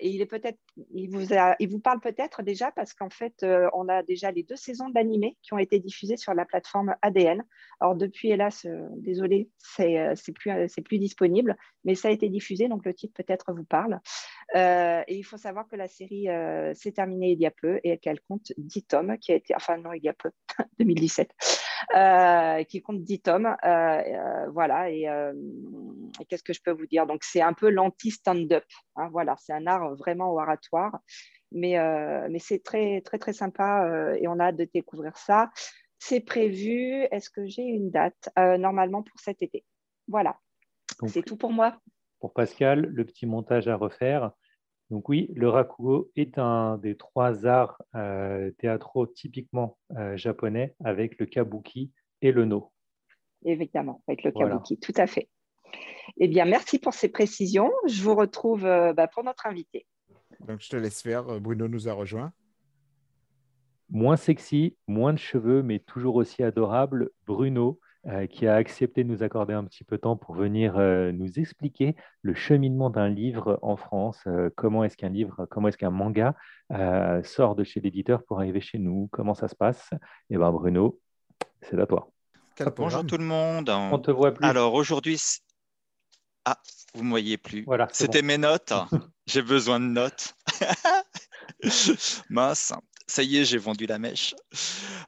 [0.00, 0.58] il est peut-être,
[0.92, 4.56] il vous, il vous parle peut-être déjà parce qu'en fait, on a déjà les deux
[4.56, 7.42] saisons d'animé qui ont été diffusées sur la plateforme ADN.
[7.80, 8.66] Alors depuis, hélas,
[8.96, 10.16] désolé, c'est
[10.68, 14.00] c'est plus disponible, mais ça a été diffusé, donc le titre peut-être vous parle.
[14.54, 16.26] et il faut savoir que la série
[16.74, 19.78] s'est terminée il y a peu et qu'elle compte 10 tomes, qui a été, enfin
[19.78, 20.30] non, il y a peu,
[20.78, 21.30] 2017,
[22.68, 23.56] qui compte 10 tomes.
[24.52, 25.08] voilà, et,
[26.28, 27.06] qu'est-ce que je peux vous dire?
[27.06, 28.64] Donc c'est un peu l'anti-stand-up.
[28.96, 31.00] Hein, voilà, c'est un art vraiment oratoire.
[31.52, 35.16] Mais, euh, mais c'est très, très, très sympa euh, et on a hâte de découvrir
[35.16, 35.50] ça.
[35.98, 37.06] C'est prévu.
[37.10, 38.28] Est-ce que j'ai une date?
[38.38, 39.64] Euh, Normalement pour cet été.
[40.08, 40.38] Voilà.
[41.06, 41.78] C'est tout pour moi.
[42.20, 44.32] Pour Pascal, le petit montage à refaire.
[44.90, 47.82] Donc oui, le rakugo est un des trois arts
[48.58, 49.76] théâtraux typiquement
[50.14, 51.92] japonais avec le kabuki
[52.22, 52.72] et le no.
[53.44, 55.28] Évidemment, avec le kabuki, tout à fait.
[56.18, 57.72] Eh bien, merci pour ces précisions.
[57.86, 59.86] Je vous retrouve euh, bah, pour notre invité.
[60.40, 61.28] Donc, je te laisse faire.
[61.28, 62.32] Euh, Bruno nous a rejoint.
[63.88, 67.85] Moins sexy, moins de cheveux, mais toujours aussi adorable, Bruno, euh,
[68.30, 70.78] qui a accepté de nous accorder un petit peu de temps pour venir
[71.12, 74.22] nous expliquer le cheminement d'un livre en France.
[74.54, 76.34] comment est-ce qu'un livre, comment est-ce qu'un manga
[77.24, 79.90] sort de chez l'éditeur pour arriver chez nous Comment ça se passe
[80.30, 81.00] Eh bien, Bruno,
[81.62, 82.10] c'est à toi.
[82.76, 83.70] Bonjour tout le monde.
[83.70, 84.46] On te voit plus.
[84.46, 85.18] Alors aujourd'hui,
[86.48, 86.56] ah,
[86.94, 87.64] vous ne me voyez plus.
[87.64, 88.72] Voilà, C'était mes notes.
[89.26, 90.34] j'ai besoin de notes.
[92.30, 92.72] Mince.
[93.08, 94.34] Ça y est, j'ai vendu la mèche.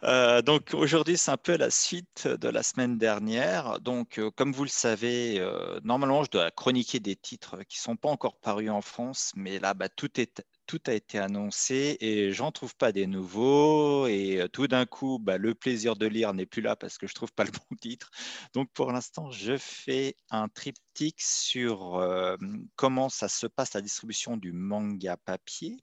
[0.05, 3.80] Euh, donc aujourd'hui, c'est un peu la suite de la semaine dernière.
[3.80, 7.82] Donc, euh, comme vous le savez, euh, normalement, je dois chroniquer des titres qui ne
[7.82, 11.96] sont pas encore parus en France, mais là, bah, tout est tout a été annoncé
[12.00, 14.06] et j'en trouve pas des nouveaux.
[14.06, 17.06] Et euh, tout d'un coup, bah, le plaisir de lire n'est plus là parce que
[17.08, 18.10] je trouve pas le bon titre.
[18.52, 22.36] Donc pour l'instant, je fais un triptyque sur euh,
[22.76, 25.78] comment ça se passe la distribution du manga papier.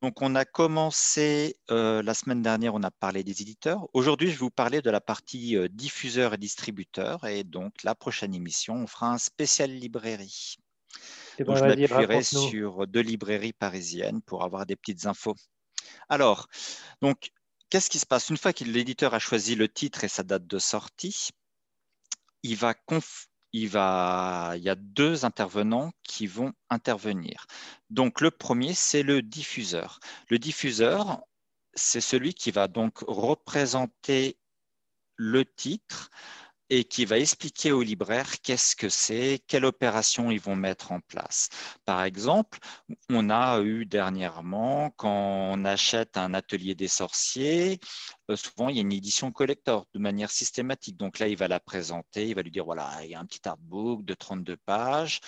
[0.00, 3.86] Donc on a commencé euh, la semaine dernière, on a parlé des éditeurs.
[3.92, 7.26] Aujourd'hui, je vais vous parler de la partie diffuseur et distributeur.
[7.26, 10.56] Et donc la prochaine émission, on fera un spécial librairie.
[11.38, 15.36] Eh ben, je m'appuierai sur deux librairies parisiennes pour avoir des petites infos.
[16.08, 16.48] Alors,
[17.02, 17.30] donc,
[17.68, 18.30] qu'est-ce qui se passe?
[18.30, 21.30] Une fois que l'éditeur a choisi le titre et sa date de sortie,
[22.42, 22.74] il va
[23.52, 27.46] il, va, il y a deux intervenants qui vont intervenir.
[27.90, 30.00] Donc, le premier, c'est le diffuseur.
[30.28, 31.22] Le diffuseur,
[31.74, 34.38] c'est celui qui va donc représenter
[35.16, 36.10] le titre
[36.70, 41.00] et qui va expliquer aux libraires qu'est-ce que c'est, quelle opération ils vont mettre en
[41.00, 41.48] place.
[41.84, 42.58] Par exemple,
[43.10, 47.78] on a eu dernièrement, quand on achète un atelier des sorciers,
[48.30, 50.96] euh, souvent il y a une édition collector de manière systématique.
[50.96, 53.26] Donc là, il va la présenter, il va lui dire, voilà, il y a un
[53.26, 55.20] petit artbook de 32 pages.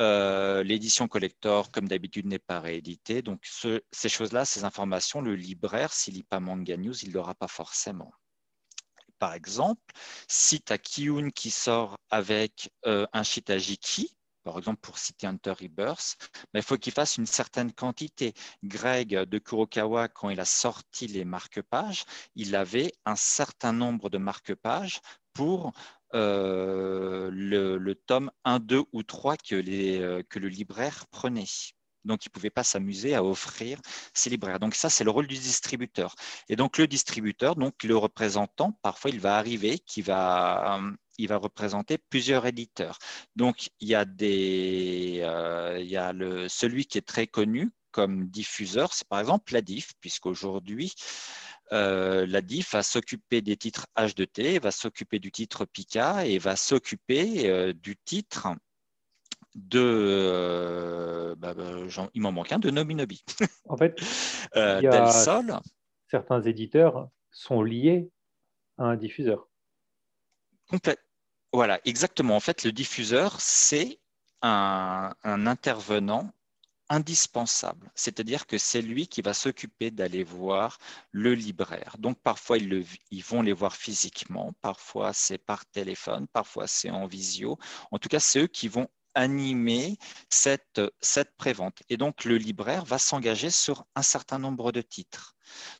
[0.00, 3.22] Euh, l'édition collector, comme d'habitude, n'est pas rééditée.
[3.22, 7.34] Donc, ces choses-là, ces informations, le libraire, s'il lit pas Manga News, il ne l'aura
[7.34, 8.12] pas forcément
[9.24, 9.80] par exemple,
[10.28, 15.52] si tu as Kiyun qui sort avec euh, un Shitajiki, par exemple pour citer Hunter
[15.52, 16.18] Rebirth,
[16.52, 18.34] il faut qu'il fasse une certaine quantité.
[18.62, 22.04] Greg de Kurokawa, quand il a sorti les marque-pages,
[22.34, 25.00] il avait un certain nombre de marque-pages
[25.32, 25.72] pour
[26.12, 31.46] euh, le, tome 1, 2 ou 3 que, les, euh, que le libraire prenait.
[32.04, 33.80] Donc, il ne pouvait pas s'amuser à offrir
[34.12, 34.60] ses libraires.
[34.60, 36.14] Donc, ça, c'est le rôle du distributeur.
[36.48, 41.28] Et donc, le distributeur, donc le représentant, parfois, il va arriver, qui va, euh, il
[41.28, 42.98] va représenter plusieurs éditeurs.
[43.36, 47.70] Donc, il y a, des, euh, il y a le, celui qui est très connu
[47.90, 50.92] comme diffuseur, c'est par exemple la DIF, puisqu'aujourd'hui,
[51.72, 56.56] euh, la DIF va s'occuper des titres H2T, va s'occuper du titre Pika et va
[56.56, 58.48] s'occuper du titre
[59.54, 59.80] de.
[59.80, 61.64] Euh, bah, bah,
[62.14, 63.24] il m'en manque un, de Nominobi.
[63.68, 63.98] En fait,
[64.56, 65.58] euh, Del Sol.
[66.10, 68.10] Certains éditeurs sont liés
[68.78, 69.48] à un diffuseur.
[71.52, 72.36] Voilà, exactement.
[72.36, 74.00] En fait, le diffuseur, c'est
[74.42, 76.30] un, intervenant
[76.90, 77.90] indispensable.
[77.94, 80.78] C'est-à-dire que c'est lui qui va s'occuper d'aller voir
[81.12, 81.96] le libraire.
[81.98, 86.90] Donc parfois, ils, le, ils, vont les voir physiquement, parfois c'est par téléphone, parfois c'est
[86.90, 87.58] en visio.
[87.90, 89.96] En tout cas, c'est eux qui vont animer
[90.28, 91.82] cette, cette prévente.
[91.88, 95.34] Et donc, le libraire va s'engager sur un certain nombre de titres.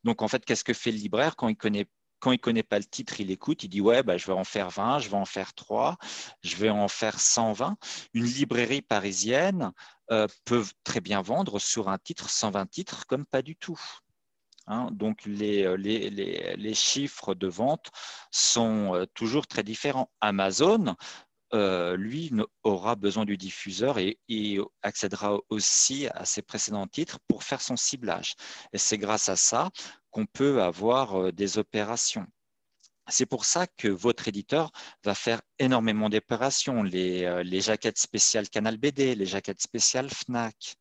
[0.04, 1.86] Donc, en fait, qu'est-ce que fait le libraire quand il connaît
[2.32, 4.70] ne connaît pas le titre, il écoute, il dit ouais, bah, je vais en faire
[4.70, 5.96] 20, je vais en faire 3,
[6.42, 7.76] je vais en faire 120.
[8.14, 9.72] Une librairie parisienne
[10.10, 13.80] euh, peut très bien vendre sur un titre 120 titres comme pas du tout.
[14.66, 14.88] Hein.
[14.92, 17.90] donc les, les, les, les, chiffres de vente
[18.30, 20.10] sont euh, toujours très différents.
[20.22, 20.96] Amazon
[21.52, 22.32] euh, lui
[22.62, 24.18] aura besoin du diffuseur et,
[24.82, 28.34] accédera aussi à ses précédents titres pour faire son ciblage.
[28.72, 29.70] Et c'est grâce à ça
[30.10, 32.26] qu'on peut avoir euh, des opérations.
[33.08, 34.70] C'est pour ça que votre éditeur
[35.04, 40.76] va faire énormément d'opérations, les, euh, jaquettes spéciales Canal BD, les jaquettes spéciales FNAC.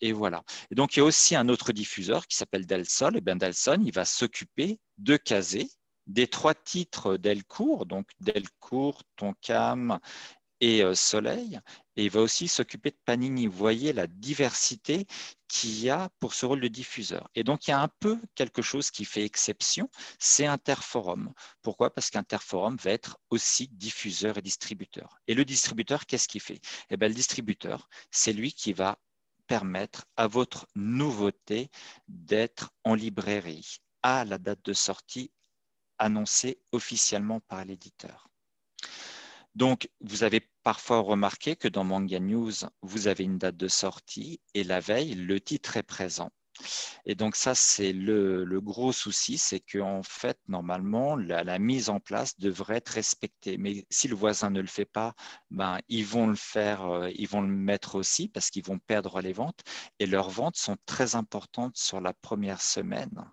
[0.00, 0.42] et voilà.
[0.70, 3.16] Et donc, il y a aussi un autre diffuseur qui s'appelle Delsol.
[3.16, 5.68] Et bien, Delson, il va s'occuper de caser
[6.08, 10.00] des trois titres Delcourt, donc Delcourt, Tonkam
[10.60, 11.60] et euh, Soleil,
[11.96, 13.46] et il va aussi s'occuper de Panini.
[13.46, 15.06] Vous voyez la diversité
[15.46, 17.28] qu'il y a pour ce rôle de diffuseur.
[17.34, 19.88] Et donc, il y a un peu quelque chose qui fait exception,
[20.18, 21.32] c'est Interforum.
[21.62, 21.92] Pourquoi?
[21.92, 25.18] Parce qu'Interforum va être aussi diffuseur et distributeur.
[25.26, 26.60] Et le distributeur, qu'est-ce qu'il fait?
[26.90, 28.98] Eh bien, le distributeur, c'est lui qui va
[29.46, 31.70] permettre à votre nouveauté
[32.06, 35.32] d'être en librairie à la date de sortie
[35.98, 38.28] annoncé officiellement par l'éditeur.
[39.54, 44.40] Donc, vous avez parfois remarqué que dans Manga News, vous avez une date de sortie
[44.54, 46.30] et la veille, le titre est présent.
[47.04, 52.38] Et donc ça, c'est le, gros souci, c'est qu'en fait, normalement, la, mise en place
[52.38, 53.58] devrait être respectée.
[53.58, 55.14] Mais si le voisin ne le fait pas,
[55.50, 59.20] ben, ils vont le faire, euh, ils vont le mettre aussi parce qu'ils vont perdre
[59.20, 59.62] les ventes.
[59.98, 63.24] Et leurs ventes sont très importantes sur la première semaine.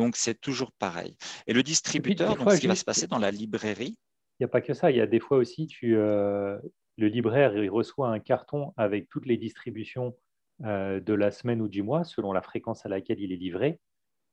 [0.00, 1.14] Donc, c'est toujours pareil.
[1.46, 3.98] Et le distributeur, donc, ce qui va se passer dans la librairie?
[4.38, 4.90] Il n'y a pas que ça.
[4.90, 6.58] Il y a des fois aussi, tu, euh,
[6.96, 10.16] le libraire il reçoit un carton avec toutes les distributions
[10.64, 13.78] euh, de la semaine ou du mois, selon la fréquence à laquelle il est livré.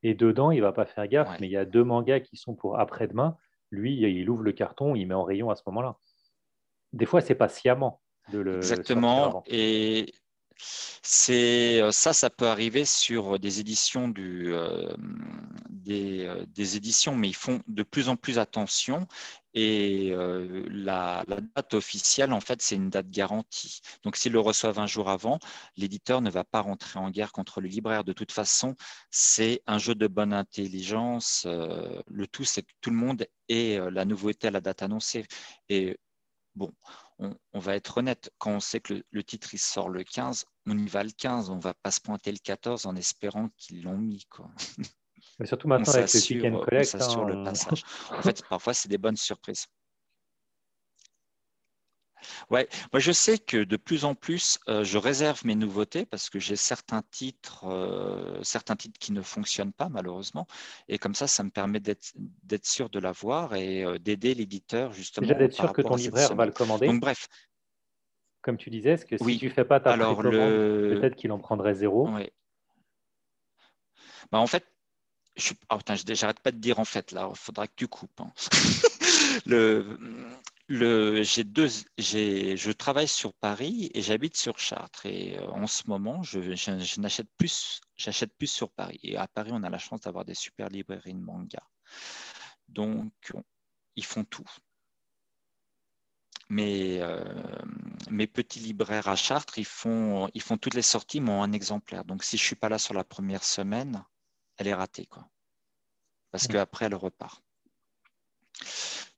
[0.04, 2.38] Et dedans, il ne va pas faire gaffe, mais il y a deux mangas qui
[2.38, 3.36] sont pour après-demain.
[3.72, 5.98] Lui, il ouvre le carton, il met en rayon à ce moment-là.
[6.94, 8.02] Des fois, c'est pas sciemment
[8.32, 8.58] de le.
[8.58, 9.44] Exactement.
[9.48, 10.14] Et
[11.02, 14.94] c'est euh, ça, ça peut arriver sur des éditions du, euh,
[15.90, 19.08] euh, des, éditions, mais ils font de plus en plus attention.
[19.54, 20.14] Et
[20.70, 23.82] la, date officielle, en fait, c'est une date garantie.
[24.04, 25.40] Donc, s'ils le reçoivent un jour avant,
[25.78, 28.04] l'éditeur ne va pas rentrer en guerre contre le libraire.
[28.04, 28.76] De toute façon,
[29.10, 31.48] c'est un jeu de bonne intelligence.
[31.48, 35.26] le tout, c'est que tout le monde ait la nouveauté à la date annoncée.
[35.70, 35.98] Et
[36.56, 36.72] bon,
[37.20, 40.78] on, va être honnête, quand on sait que le, titre il sort le 15, on
[40.78, 43.84] y va le 15, on ne va pas se pointer le 14 en espérant qu'ils
[43.84, 44.26] l'ont mis.
[44.30, 44.50] Quoi.
[45.40, 46.96] Mais surtout maintenant avec le and collect.
[47.18, 47.44] On le hein.
[47.44, 47.84] passage.
[48.12, 49.68] en fait, parfois, c'est des bonnes surprises.
[52.50, 56.30] Ouais, moi je sais que de plus en plus, euh, je réserve mes nouveautés parce
[56.30, 60.48] que j'ai certains titres, euh, certains titres qui ne fonctionnent pas malheureusement,
[60.88, 65.28] et comme ça, ça me permet d'être sûr de l'avoir et euh, d'aider l'éditeur justement.
[65.28, 66.88] Déjà d'être sûr que ton libraire va le commander.
[66.88, 67.28] Donc bref.
[68.42, 71.40] Comme tu disais, est-ce que si tu ne fais pas ta Alors, peut-être qu'il en
[71.40, 72.08] prendrait zéro?
[72.10, 72.30] Oui.
[74.32, 74.66] Bah, en fait,
[75.36, 75.78] je oh,
[76.14, 78.22] j'arrête pas de dire en fait là, il faudra que tu coupes.
[78.22, 78.32] Hein.
[79.46, 79.98] le,
[80.68, 85.06] le, deux, je travaille sur Paris et j'habite sur Chartres.
[85.06, 89.00] Et euh, en ce moment, je, je, n'achète plus, j'achète plus sur Paris.
[89.04, 91.64] Et à Paris, on a la chance d'avoir des super librairies de manga.
[92.68, 93.14] Donc,
[93.96, 94.50] ils font tout.
[96.50, 97.24] Mais euh,
[98.10, 101.52] mes petits libraires à Chartres, ils font, ils font toutes les sorties, mais ont un
[101.52, 102.04] exemplaire.
[102.06, 104.04] Donc, si je ne suis pas là sur la première semaine,
[104.58, 105.06] elle est ratée.
[105.06, 105.30] Quoi.
[106.32, 107.42] Parce qu'après, elle repart.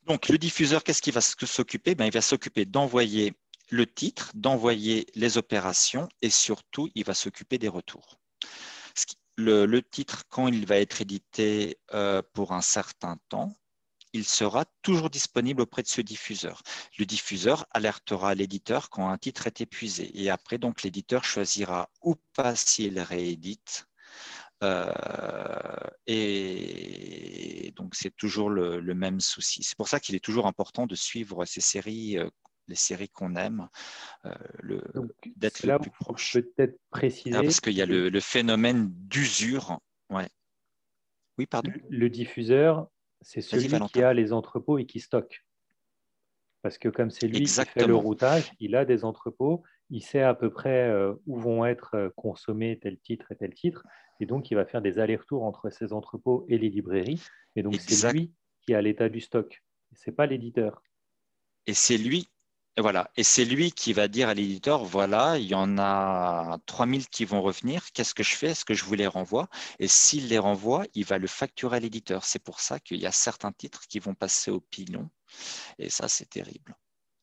[0.09, 1.93] Donc, le diffuseur, qu'est-ce qu'il va s'occuper?
[1.93, 3.35] Ben, Il va s'occuper d'envoyer
[3.69, 8.19] le titre, d'envoyer les opérations et surtout, il va s'occuper des retours.
[9.37, 13.55] Le, titre, quand il va être édité euh, pour un certain temps,
[14.11, 16.63] il sera toujours disponible auprès de ce diffuseur.
[16.97, 20.09] Le diffuseur alertera l'éditeur quand un titre est épuisé.
[20.19, 23.85] Et après, donc, l'éditeur choisira ou pas s'il réédite
[26.07, 29.63] et donc, c'est toujours le, même souci.
[29.63, 32.29] C'est pour ça qu'il est toujours important de suivre ces séries, euh,
[32.67, 33.69] les séries qu'on aime,
[34.25, 34.81] euh,
[35.37, 36.33] d'être le plus proche.
[36.33, 37.35] Peut-être préciser.
[37.35, 39.79] Ah, parce qu'il y a le, phénomène d'usure.
[40.09, 40.27] Ouais.
[41.37, 41.71] Oui, pardon.
[41.89, 42.89] Le, diffuseur,
[43.21, 45.45] c'est celui qui a les entrepôts et qui stocke.
[46.61, 50.21] Parce que comme c'est lui qui fait le routage, il a des entrepôts, il sait
[50.21, 50.91] à peu près
[51.25, 53.83] où vont être consommés tel titre et tel titre,
[54.19, 57.21] et donc, il va faire des allers-retours entre ses entrepôts et les librairies.
[57.55, 59.63] Et donc, c'est lui qui a l'état du stock.
[59.93, 60.83] Ce n'est pas l'éditeur.
[61.65, 62.27] Et c'est lui,
[62.77, 63.11] voilà.
[63.15, 67.23] Et c'est lui qui va dire à l'éditeur, voilà, il y en a 3000 qui
[67.25, 67.91] vont revenir.
[67.93, 69.47] Qu'est-ce que je fais Est-ce que je vous les renvoie?
[69.79, 72.25] Et s'il les renvoie, il va le facturer à l'éditeur.
[72.25, 75.09] C'est pour ça qu'il y a certains titres qui vont passer au pilon.
[75.77, 76.75] Et ça, c'est terrible.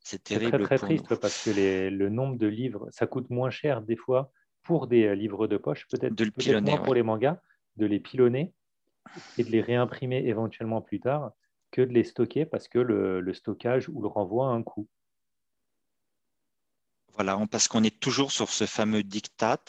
[0.08, 0.52] C'est terrible.
[0.64, 4.30] très, très triste parce que le nombre de livres, ça coûte moins cher des fois
[4.62, 7.40] pour des euh, livres de poche, peut-être peut moins pour les mangas,
[7.74, 8.54] de les pilonner
[9.36, 11.32] et de les réimprimer éventuellement plus tard
[11.72, 14.86] que de les stocker parce que le, stockage ou le renvoi a un coût.
[17.14, 19.64] Voilà, parce qu'on est toujours sur ce fameux diktat.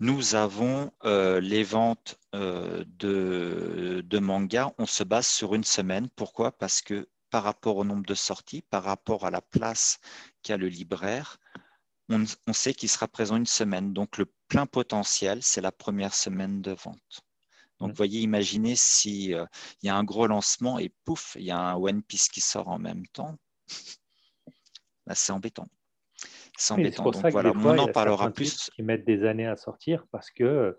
[0.00, 6.08] Nous avons euh, les ventes euh, de, de mangas, on se base sur une semaine.
[6.16, 6.50] Pourquoi?
[6.50, 9.98] Parce que par rapport au nombre de sorties, par rapport à la place
[10.42, 11.38] qu'a le libraire,
[12.08, 13.92] on, sait qu'il sera présent une semaine.
[13.92, 17.22] Donc, le plein potentiel, c'est la première semaine de vente.
[17.78, 19.44] Donc, vous voyez, imaginez s'il euh,
[19.82, 22.68] y a un gros lancement et pouf, il y a un One Piece qui sort
[22.68, 23.36] en même temps.
[25.06, 25.68] Bah, c'est embêtant.
[26.56, 27.10] C'est embêtant.
[27.10, 28.70] Donc, voilà, on en parlera plus.
[28.74, 30.72] Qui mettent des années à sortir parce qu'ils euh,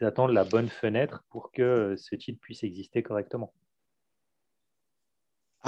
[0.00, 3.52] attendent la bonne fenêtre pour que ce titre puisse exister correctement.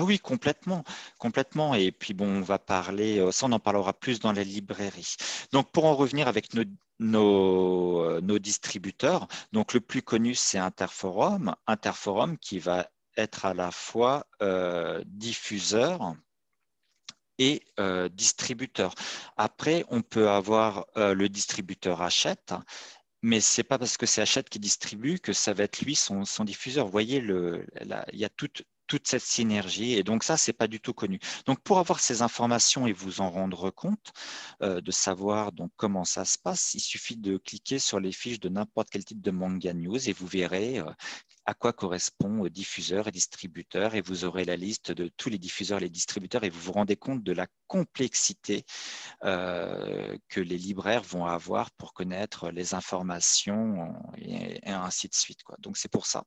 [0.01, 0.85] Ah oui, complètement,
[1.19, 1.75] complètement.
[1.75, 5.17] Et puis bon, on va parler, euh, ça on en parlera plus dans les librairies.
[5.51, 6.63] Donc pour en revenir avec nos,
[7.01, 13.73] nos, euh, distributeurs, donc le plus connu c'est Interforum, Interforum qui va être à la
[13.73, 16.15] fois euh, diffuseur
[17.39, 17.63] et
[18.13, 18.95] distributeur.
[19.37, 22.53] Après, on peut avoir le distributeur achète
[23.23, 26.25] mais c'est pas parce que c'est Hachette qui distribue que ça va être lui son,
[26.45, 26.87] diffuseur.
[26.87, 29.95] Vous voyez, il y a toute, toute cette synergie.
[29.95, 31.21] Et donc ça, c'est pas du tout connu.
[31.47, 34.13] Donc pour avoir ces informations et vous en rendre compte,
[34.63, 38.49] euh, de savoir comment ça se passe, il suffit de cliquer sur les fiches de
[38.49, 40.91] n'importe quel type de manga news et vous verrez euh,
[41.45, 45.79] à quoi correspond diffuseur et distributeur et vous aurez la liste de tous les diffuseurs
[45.79, 48.65] et les distributeurs et vous vous rendez compte de la complexité
[49.25, 55.43] euh, que les libraires vont avoir pour connaître les informations et, ainsi de suite.
[55.43, 55.57] Quoi.
[55.61, 56.25] Donc c'est pour ça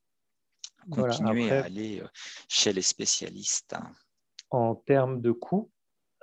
[0.89, 2.07] continuer à aller euh,
[2.47, 3.75] chez les spécialistes.
[4.49, 5.71] En termes de coûts,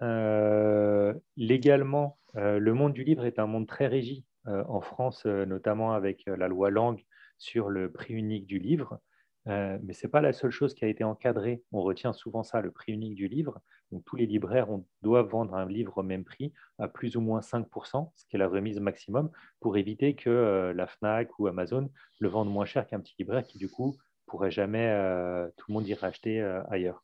[0.02, 5.92] euh, légalement, euh, le monde du livre est un monde très régi en France, notamment
[5.92, 7.04] avec la loi Langue
[7.36, 8.98] sur le prix unique du livre.
[9.44, 11.62] mais ce n'est pas la seule chose qui a été encadrée.
[11.70, 13.60] On retient souvent ça, le prix unique du livre.
[13.92, 14.68] Donc, tous les libraires
[15.02, 18.38] doivent vendre un livre au même prix à plus ou moins 5%, ce qui est
[18.38, 19.30] la remise maximum,
[19.60, 23.58] pour éviter que la FNAC ou Amazon le vendent moins cher qu'un petit libraire qui,
[23.58, 23.98] du coup,
[24.28, 27.02] pourrait jamais euh, tout le monde y racheter euh, ailleurs.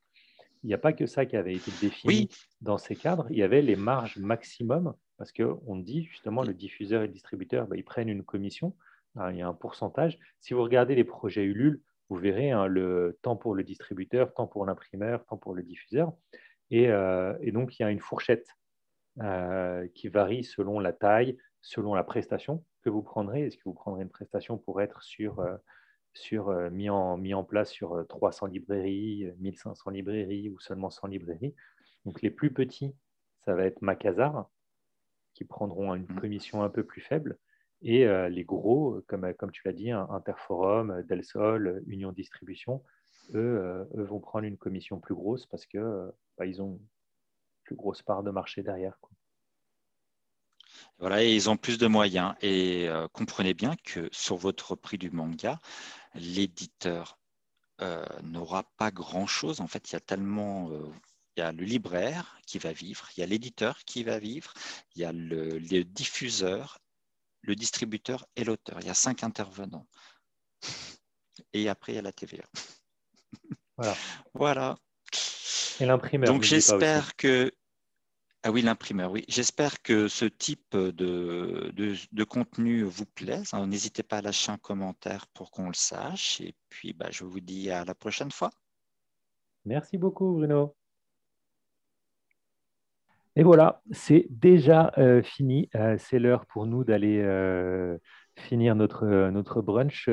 [0.63, 2.29] Il n'y a pas que ça qui avait été défini
[2.61, 3.27] dans ces cadres.
[3.31, 7.67] Il y avait les marges maximum parce qu'on dit justement le diffuseur et le distributeur,
[7.67, 8.75] bah, ils prennent une commission.
[9.17, 10.19] Hein, il y a un pourcentage.
[10.41, 14.47] Si vous regardez les projets Ulule, vous verrez hein, le temps pour le distributeur, temps
[14.47, 16.13] pour l'imprimeur, temps pour le diffuseur.
[16.71, 18.49] Et, euh, et, donc, il y a une fourchette.
[19.95, 23.47] qui varie selon la taille, selon la prestation que vous prendrez.
[23.47, 25.45] Est-ce que vous prendrez une prestation pour être sur,
[26.15, 31.55] sur, mis, en, mis en place sur 300 librairies, 1500 librairies ou seulement 100 librairies
[32.07, 32.95] Donc les plus petits,
[33.45, 34.49] ça va être Macazar,
[35.35, 36.21] qui prendront une mmh.
[36.21, 37.39] commission un peu plus faible.
[37.83, 42.83] Et les gros, comme, comme tu l'as dit, Interforum, Del Sol, Union Distribution,
[43.35, 46.87] eux, eux, vont prendre une commission plus grosse parce qu'ils bah, ils ont une
[47.65, 48.97] plus grosse part de marché derrière.
[50.99, 52.35] Voilà, et ils ont plus de moyens.
[52.41, 55.59] Et comprenez bien que sur votre prix du manga,
[56.15, 57.19] l'éditeur
[58.23, 59.61] n'aura pas grand-chose.
[59.61, 60.71] En fait, il y a tellement
[61.37, 64.53] il y a le libraire qui va vivre, il y a l'éditeur qui va vivre,
[64.95, 66.79] il y a le, diffuseur,
[67.43, 68.79] le distributeur et l'auteur.
[68.81, 69.87] Il y a cinq intervenants.
[71.53, 72.45] Et après, il y a la TVA.
[73.77, 73.97] Voilà.
[74.35, 74.79] voilà.
[75.81, 76.29] Et l'imprimeur.
[76.29, 77.53] Donc j'espère que.
[78.47, 79.25] Ah oui, l'imprimeur, oui.
[79.27, 81.73] J'espère que ce type de,
[82.13, 83.41] de, contenu vous plaît.
[83.67, 86.43] N'hésitez pas à lâcher un commentaire pour qu'on le sache.
[86.43, 88.51] Et puis, bah, je vous dis à la prochaine fois.
[89.65, 90.77] Merci beaucoup, Bruno.
[93.37, 95.71] Et voilà, c'est déjà euh, fini.
[95.75, 97.97] Euh, c'est l'heure pour nous d'aller euh,
[98.37, 100.09] finir notre, notre brunch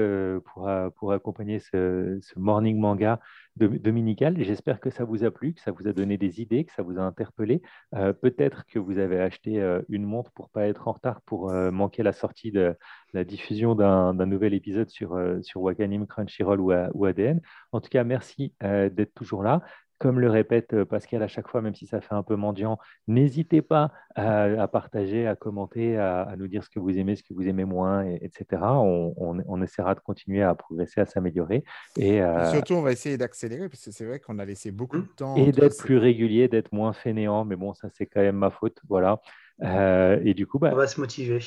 [0.45, 3.19] pour, pour accompagner ce, morning manga
[3.55, 4.41] dominical.
[4.43, 6.83] J'espère que ça vous a plu, que ça vous a donné des idées, que ça
[6.83, 7.61] vous a interpellé.
[7.91, 12.13] Peut-être que vous avez acheté une montre pour pas être en retard, pour manquer la
[12.13, 12.75] sortie de
[13.13, 17.41] la diffusion d'un nouvel épisode sur, sur Wakanim, Crunchyroll ou, ou ADN.
[17.71, 19.61] En tout cas, merci d'être toujours là.
[20.01, 22.79] Comme le répète euh, Pascal à chaque fois, même si ça fait un peu mendiant,
[23.07, 27.35] n'hésitez pas à, partager, à commenter, à, nous dire ce que vous aimez, ce que
[27.35, 28.63] vous aimez moins, etc.
[28.63, 31.63] On, essaiera de continuer à progresser, à s'améliorer.
[31.97, 35.01] Et, euh, surtout, on va essayer d'accélérer, parce que c'est vrai qu'on a laissé beaucoup
[35.01, 35.35] de temps.
[35.35, 37.45] Et d'être plus régulier, d'être moins fainéant.
[37.45, 38.79] Mais bon, ça, c'est quand même ma faute.
[38.89, 39.21] Voilà.
[39.61, 41.37] Euh, et du coup, bah, on va se motiver.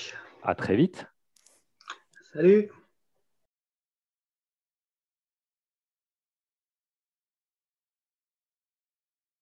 [0.45, 1.09] À très vite.
[2.33, 2.71] Salut